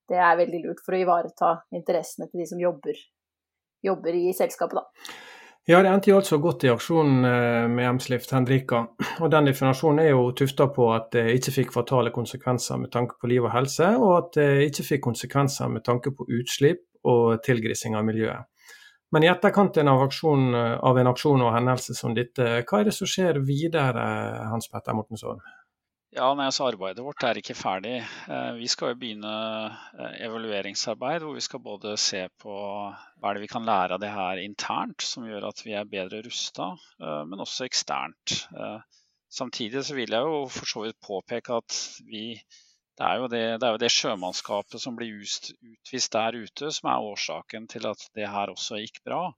det, 0.10 0.18
er 0.18 0.40
veldig 0.40 0.64
lurt 0.64 0.82
for 0.86 0.96
å 0.96 1.02
ivareta 1.04 1.52
interessene 1.76 2.30
til 2.30 2.42
de 2.42 2.48
som 2.50 2.64
jobber, 2.64 2.98
jobber 3.84 4.18
i 4.18 4.32
selskapet, 4.36 4.80
da. 4.80 5.20
Ja, 5.66 5.78
det 5.80 5.94
endte 5.94 6.10
jo 6.12 6.18
altså 6.20 6.42
godt 6.44 6.66
i 6.68 6.70
aksjonen 6.74 7.24
eh, 7.24 7.66
med 7.72 7.88
Emslift 7.88 8.34
Hendrika. 8.36 8.82
Og 9.24 9.30
den 9.32 9.48
definasjonen 9.48 10.02
er 10.04 10.10
jo 10.10 10.26
tufta 10.36 10.68
på 10.76 10.90
at 10.92 11.14
det 11.16 11.38
ikke 11.38 11.54
fikk 11.56 11.72
fatale 11.72 12.12
konsekvenser 12.12 12.82
med 12.82 12.92
tanke 12.92 13.16
på 13.16 13.30
liv 13.32 13.48
og 13.48 13.54
helse, 13.54 13.94
og 13.96 14.12
at 14.18 14.34
det 14.36 14.50
ikke 14.66 14.88
fikk 14.90 15.06
konsekvenser 15.06 15.72
med 15.72 15.86
tanke 15.88 16.12
på 16.12 16.28
utslipp 16.28 16.84
og 17.08 17.40
tilgrising 17.48 17.96
av 17.96 18.04
miljøet. 18.04 18.44
Men 19.16 19.24
i 19.24 19.30
etterkant 19.32 19.78
av, 19.80 20.04
aksjon, 20.04 20.52
av 20.58 21.00
en 21.00 21.12
aksjon 21.14 21.46
og 21.46 21.54
hendelse 21.56 21.96
som 21.96 22.16
dette, 22.18 22.50
hva 22.68 22.82
er 22.82 22.90
det 22.90 22.96
som 22.98 23.08
skjer 23.08 23.40
videre, 23.48 24.04
Hans 24.50 24.68
Petter 24.74 24.98
Mortensson? 24.98 25.40
Ja, 26.14 26.28
nei, 26.38 26.46
altså 26.46 26.68
Arbeidet 26.68 27.02
vårt 27.02 27.24
er 27.26 27.40
ikke 27.40 27.56
ferdig. 27.58 27.96
Eh, 28.30 28.50
vi 28.60 28.68
skal 28.70 28.92
jo 28.92 28.98
begynne 29.02 29.30
eh, 29.98 30.20
evalueringsarbeid 30.28 31.24
hvor 31.24 31.34
vi 31.34 31.42
skal 31.42 31.62
både 31.66 31.96
se 31.98 32.28
på 32.44 32.54
hva 32.54 33.32
er 33.32 33.40
det 33.40 33.42
vi 33.48 33.50
kan 33.50 33.66
lære 33.66 33.98
av 33.98 34.04
det 34.04 34.12
her 34.14 34.42
internt, 34.44 35.02
som 35.02 35.26
gjør 35.26 35.48
at 35.50 35.64
vi 35.66 35.74
er 35.74 35.90
bedre 35.90 36.22
rusta, 36.28 36.68
eh, 37.02 37.24
men 37.30 37.42
også 37.42 37.66
eksternt. 37.66 38.36
Samtidig 39.34 39.82
så 39.88 39.98
vil 39.98 40.14
jeg 40.14 40.30
jo 40.30 40.44
for 40.54 40.70
så 40.70 40.86
vidt 40.86 41.02
påpeke 41.02 41.58
at 41.64 41.80
vi 42.06 42.28
det 42.94 43.08
er, 43.08 43.24
det, 43.26 43.42
det 43.58 43.66
er, 43.66 43.72
jo 43.74 43.82
det, 43.82 43.90
sjømannskapet 43.90 44.78
som 44.84 44.94
blir 44.94 45.16
utvist 45.18 46.14
der 46.14 46.36
ute, 46.38 46.70
som 46.76 46.92
er 46.92 47.08
årsaken 47.10 47.66
til 47.72 47.88
at 47.90 48.04
det 48.14 48.30
her 48.30 48.54
også 48.54 48.78
gikk 48.84 49.02
bra. 49.08 49.32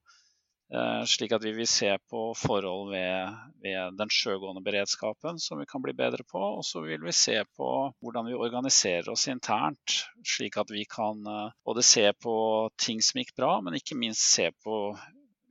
Eh, 0.74 1.04
slik 1.06 1.32
at 1.36 1.44
vi 1.46 1.52
vil 1.54 1.68
se 1.70 1.92
på 2.10 2.22
forhold 2.38 2.90
ved, 2.90 3.36
ved, 3.62 3.98
den 4.00 4.10
sjøgående 4.10 4.64
beredskapen 4.66 5.38
som 5.40 5.60
vi 5.62 5.68
kan 5.70 5.84
bli 5.86 5.94
bedre 5.94 6.26
på. 6.26 6.42
Og 6.42 6.66
så 6.66 6.82
vil 6.82 7.06
vi 7.06 7.14
se 7.14 7.38
på 7.58 7.70
hvordan 8.02 8.32
vi 8.32 8.40
organiserer 8.48 9.12
oss 9.14 9.28
internt, 9.30 10.00
slik 10.26 10.58
at 10.58 10.74
vi 10.74 10.88
kan 10.90 11.22
eh, 11.30 11.54
både 11.66 11.86
se 11.86 12.08
på 12.18 12.38
ting 12.82 13.04
som 13.06 13.22
gikk 13.22 13.36
bra, 13.38 13.60
men 13.62 13.78
ikke 13.78 14.00
minst 14.00 14.26
se 14.26 14.50
på 14.66 14.98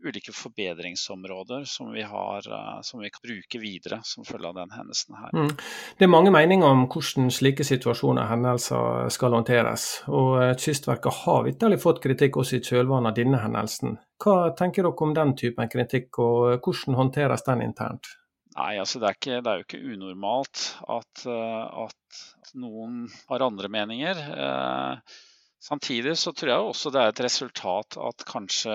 ulike 0.05 0.33
forbedringsområder 0.37 1.63
som 1.65 1.93
vi, 1.93 2.03
har, 2.03 2.39
eh, 2.39 2.81
som 2.83 3.01
vi 3.01 3.11
kan 3.11 3.23
bruke 3.25 3.59
videre 3.59 4.01
som 4.03 4.27
følge 4.27 4.51
av 4.51 4.59
den 4.59 4.75
hendelsen 4.75 5.17
her. 5.17 5.31
Mm. 5.33 5.53
Det 5.99 6.05
er 6.05 6.13
mange 6.13 6.33
meninger 6.35 6.67
om 6.67 6.87
hvordan 6.91 7.31
slike 7.33 7.65
situasjoner 7.65 8.27
og 8.27 8.33
hendelser 8.35 9.15
skal 9.15 9.39
håndteres. 9.39 9.87
og 10.09 10.59
Kystverket 10.61 11.23
har 11.25 11.47
vitterlig 11.47 11.81
fått 11.83 12.03
kritikk 12.05 12.43
også 12.43 12.59
i 12.59 12.67
kjølvannet 12.67 13.15
av 13.15 13.23
denne 13.23 13.41
hendelsen. 13.47 13.97
Hva 14.23 14.53
tenker 14.57 14.87
dere 14.87 15.07
om 15.07 15.15
den 15.17 15.35
typen 15.39 15.71
kritikk, 15.73 16.21
og 16.23 16.53
eh, 16.53 16.59
hvordan 16.63 16.99
håndteres 17.01 17.47
den 17.47 17.65
internt? 17.67 18.13
Nei, 18.55 18.77
altså 18.79 19.01
det 19.03 19.09
er, 19.09 19.17
ikke, 19.19 19.39
det 19.43 19.51
er, 19.51 19.61
jo 19.61 19.67
ikke 19.67 19.95
unormalt 19.97 20.61
at, 20.95 21.25
at 21.27 22.19
noen 22.55 23.09
har 23.27 23.43
andre 23.43 23.71
meninger. 23.73 24.21
Eh, 24.31 25.17
Samtidig 25.65 26.19
så 26.21 26.33
tror 26.37 26.51
jeg 26.51 26.65
også 26.65 26.91
det 26.93 27.01
er 27.01 27.11
et 27.13 27.21
resultat 27.25 27.97
at 27.97 28.25
kanskje 28.29 28.75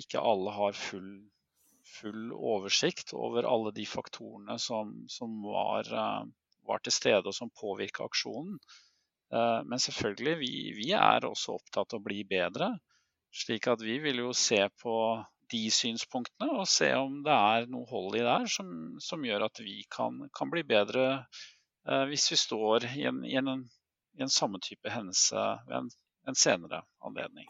ikke 0.00 0.20
alle 0.20 0.54
har 0.56 0.78
full, 0.78 1.10
full 1.98 2.30
oversikt 2.32 3.12
over 3.12 3.44
alle 3.44 3.72
de 3.76 3.84
faktorene 3.84 4.56
som, 4.62 4.94
som 5.12 5.34
var, 5.44 5.90
eh, 5.92 6.22
var, 6.68 6.80
til 6.80 6.94
stede 6.96 7.28
og 7.28 7.36
som 7.36 7.52
påvirka 7.52 8.06
aksjonen. 8.08 8.56
Eh, 9.28 9.60
men 9.68 9.82
selvfølgelig, 9.84 10.34
vi, 10.40 10.54
vi, 10.78 10.88
er 10.96 11.28
også 11.28 11.58
opptatt 11.58 11.92
av 11.92 12.00
å 12.00 12.06
bli 12.06 12.22
bedre. 12.30 12.70
Slik 13.32 13.68
at 13.72 13.80
vi 13.82 13.96
vil 14.02 14.20
jo 14.20 14.32
se 14.36 14.60
på 14.82 14.96
de 15.52 15.62
synspunktene 15.72 16.48
og 16.60 16.68
se 16.68 16.90
om 16.96 17.20
det 17.24 17.32
er 17.32 17.66
noe 17.72 17.88
hold 17.88 18.16
i 18.16 18.24
der 18.24 18.44
som, 18.48 18.94
som 19.00 19.24
gjør 19.24 19.46
at 19.48 19.60
vi 19.60 19.82
kan, 19.92 20.20
kan 20.36 20.52
bli 20.52 20.62
bedre 20.68 21.06
eh, 21.88 22.04
hvis 22.08 22.30
vi 22.32 22.38
står 22.40 22.88
i 22.92 23.06
en, 23.08 23.20
i 23.24 23.36
en, 23.40 23.66
i 24.16 24.24
en 24.24 24.32
samme 24.32 24.60
type 24.64 24.92
hendelse 24.92 25.44
ved 25.68 25.76
en 25.80 25.90
en 26.28 26.34
senere 26.34 26.82
anledning. 27.06 27.46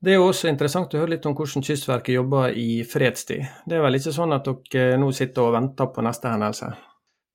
Det 0.00 0.12
er 0.12 0.20
jo 0.20 0.28
også 0.30 0.50
interessant 0.50 0.92
å 0.94 1.00
høre 1.00 1.16
litt 1.16 1.26
om 1.26 1.34
hvordan 1.36 1.64
Kystverket 1.66 2.14
jobber 2.14 2.54
i 2.54 2.84
fredstid. 2.86 3.48
Det 3.66 3.78
er 3.78 3.82
vel 3.82 3.98
ikke 3.98 4.14
sånn 4.14 4.34
at 4.36 4.46
dere 4.46 4.98
nå 5.00 5.10
sitter 5.14 5.48
og 5.48 5.56
venter 5.56 5.90
på 5.94 6.04
neste 6.06 6.30
hendelse? 6.30 6.70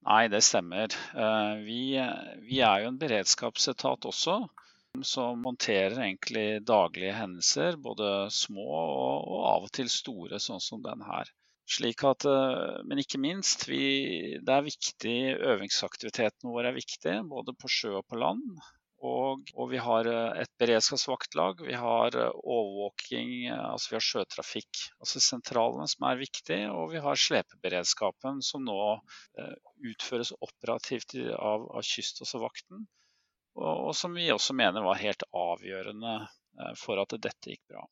Nei, 0.08 0.24
det 0.32 0.42
stemmer. 0.44 0.96
Eh, 1.16 1.52
vi, 1.64 1.82
vi 2.48 2.62
er 2.64 2.84
jo 2.84 2.92
en 2.92 3.00
beredskapsetat 3.00 4.08
også, 4.08 4.40
som 5.02 5.46
håndterer 5.46 5.98
egentlig 5.98 6.62
daglige 6.66 7.16
hendelser, 7.18 7.78
både 7.82 8.10
små 8.32 8.68
og, 8.68 9.26
og 9.26 9.48
av 9.50 9.66
og 9.68 9.74
til 9.74 9.90
store, 9.90 10.40
sånn 10.44 10.62
som 10.62 10.84
den 10.86 11.02
her. 11.08 11.32
Slik 11.74 12.04
at, 12.06 12.28
eh, 12.28 12.78
men 12.86 13.02
ikke 13.02 13.22
minst, 13.24 13.66
vi, 13.70 14.38
det 14.44 14.54
er 14.54 14.68
viktig, 14.68 15.18
øvingsaktiviteten 15.54 16.52
vår 16.52 16.70
er 16.70 16.78
viktig, 16.78 17.18
både 17.32 17.56
på 17.58 17.72
sjø 17.72 17.98
og 18.02 18.08
på 18.12 18.20
land. 18.22 18.62
Og, 19.04 19.50
og, 19.58 19.66
vi 19.72 19.80
har 19.84 20.08
eh, 20.08 20.42
et 20.44 20.52
beredskapsvaktlag, 20.62 21.66
vi 21.68 21.76
har 21.76 22.16
eh, 22.16 22.36
overvåking, 22.44 23.34
altså 23.52 23.92
vi 23.92 23.98
har 23.98 24.06
sjøtrafikk, 24.08 24.84
altså 25.04 25.24
sentralene 25.24 25.90
som 25.92 26.08
er 26.08 26.22
viktig, 26.22 26.60
og 26.72 26.94
vi 26.94 27.02
har 27.04 27.20
slepeberedskapen 27.20 28.40
som 28.46 28.64
nå 28.64 28.80
eh, 28.94 29.56
utføres 29.92 30.32
operativt 30.40 31.18
av, 31.36 31.68
av 31.68 31.84
Kystvakten. 31.84 32.88
Og, 33.56 33.96
som 33.96 34.14
vi 34.14 34.32
også 34.32 34.56
mener 34.58 34.86
var 34.86 35.02
helt 35.02 35.24
avgjørende 35.34 36.16
for 36.78 37.02
at 37.02 37.14
dette 37.18 37.54
gikk 37.54 37.62
bra. 37.70 37.86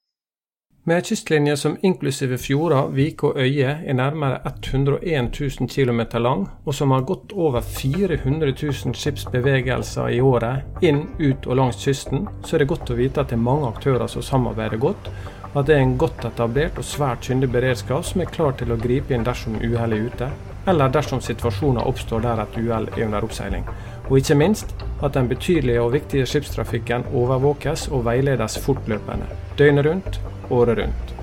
Med 0.89 0.97
ei 0.97 1.03
kystlinje 1.05 1.53
som 1.61 1.75
inklusive 1.85 2.39
fjorder, 2.41 2.87
viker 2.97 3.35
og 3.35 3.41
øyer 3.43 3.83
er 3.85 3.93
nærmere 3.93 4.39
101 4.49 5.27
000 5.59 5.69
km 5.69 5.99
lang, 6.17 6.47
og 6.65 6.73
som 6.73 6.91
har 6.91 7.03
gått 7.05 7.35
over 7.37 7.61
400 7.61 8.55
000 8.63 8.95
skipsbevegelser 8.97 10.09
i 10.09 10.17
året 10.25 10.81
inn, 10.81 11.03
ut 11.19 11.45
og 11.45 11.59
langs 11.59 11.83
kysten, 11.85 12.25
så 12.41 12.55
er 12.55 12.63
det 12.63 12.71
godt 12.73 12.89
å 12.89 12.97
vite 12.97 13.21
at 13.21 13.29
det 13.29 13.37
er 13.37 13.45
mange 13.45 13.69
aktører 13.69 14.09
som 14.09 14.25
samarbeider 14.25 14.81
godt, 14.81 15.11
og 15.51 15.61
at 15.61 15.69
det 15.69 15.77
er 15.77 15.85
en 15.85 15.97
godt 16.01 16.25
etablert 16.25 16.81
og 16.81 16.89
svært 16.89 17.29
kyndig 17.29 17.51
beredskap 17.53 18.07
som 18.07 18.25
er 18.25 18.33
klar 18.33 18.57
til 18.57 18.73
å 18.73 18.81
gripe 18.81 19.13
inn 19.13 19.27
dersom 19.27 19.61
uhellet 19.61 19.99
er 19.99 20.09
ute, 20.09 20.31
eller 20.71 20.89
dersom 20.89 21.21
situasjoner 21.21 21.85
oppstår 21.93 22.25
der 22.25 22.41
et 22.41 22.57
uhell 22.57 22.89
er 22.89 23.05
under 23.05 23.29
oppseiling. 23.29 23.69
Og 24.11 24.17
ikke 24.19 24.35
minst 24.35 24.73
at 24.99 25.13
den 25.15 25.29
betydelige 25.29 25.81
og 25.81 25.93
viktige 25.93 26.25
skipstrafikken 26.27 27.05
overvåkes 27.15 27.85
og 27.87 28.03
veiledes 28.05 28.57
fortløpende, 28.59 29.23
døgnet 29.57 29.87
rundt 29.87 30.19
året 30.51 30.81
rundt. 30.81 31.13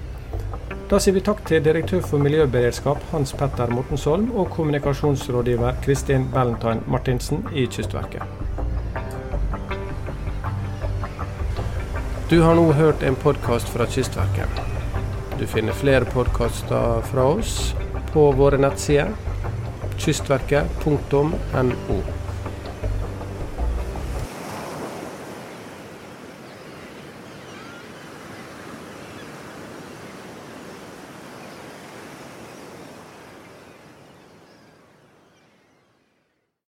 Da 0.89 0.97
sier 0.97 1.13
vi 1.13 1.21
takk 1.21 1.43
til 1.45 1.61
direktør 1.61 2.01
for 2.01 2.17
miljøberedskap 2.25 3.03
Hans 3.11 3.35
Petter 3.37 3.69
Mortensholm 3.69 4.31
og 4.33 4.49
kommunikasjonsrådgiver 4.55 5.83
Kristin 5.85 6.25
Valentine 6.33 6.81
Martinsen 6.89 7.45
i 7.53 7.67
Kystverket. 7.69 8.25
Du 12.31 12.41
har 12.41 12.57
nå 12.57 12.71
hørt 12.73 13.05
en 13.05 13.21
podkast 13.21 13.69
fra 13.69 13.85
Kystverket. 13.85 14.65
Du 15.37 15.45
finner 15.47 15.77
flere 15.77 16.09
podkaster 16.09 17.05
fra 17.13 17.29
oss 17.37 17.75
på 18.15 18.31
våre 18.41 18.57
nettsider 18.65 19.13
kystverket.no. 19.99 22.18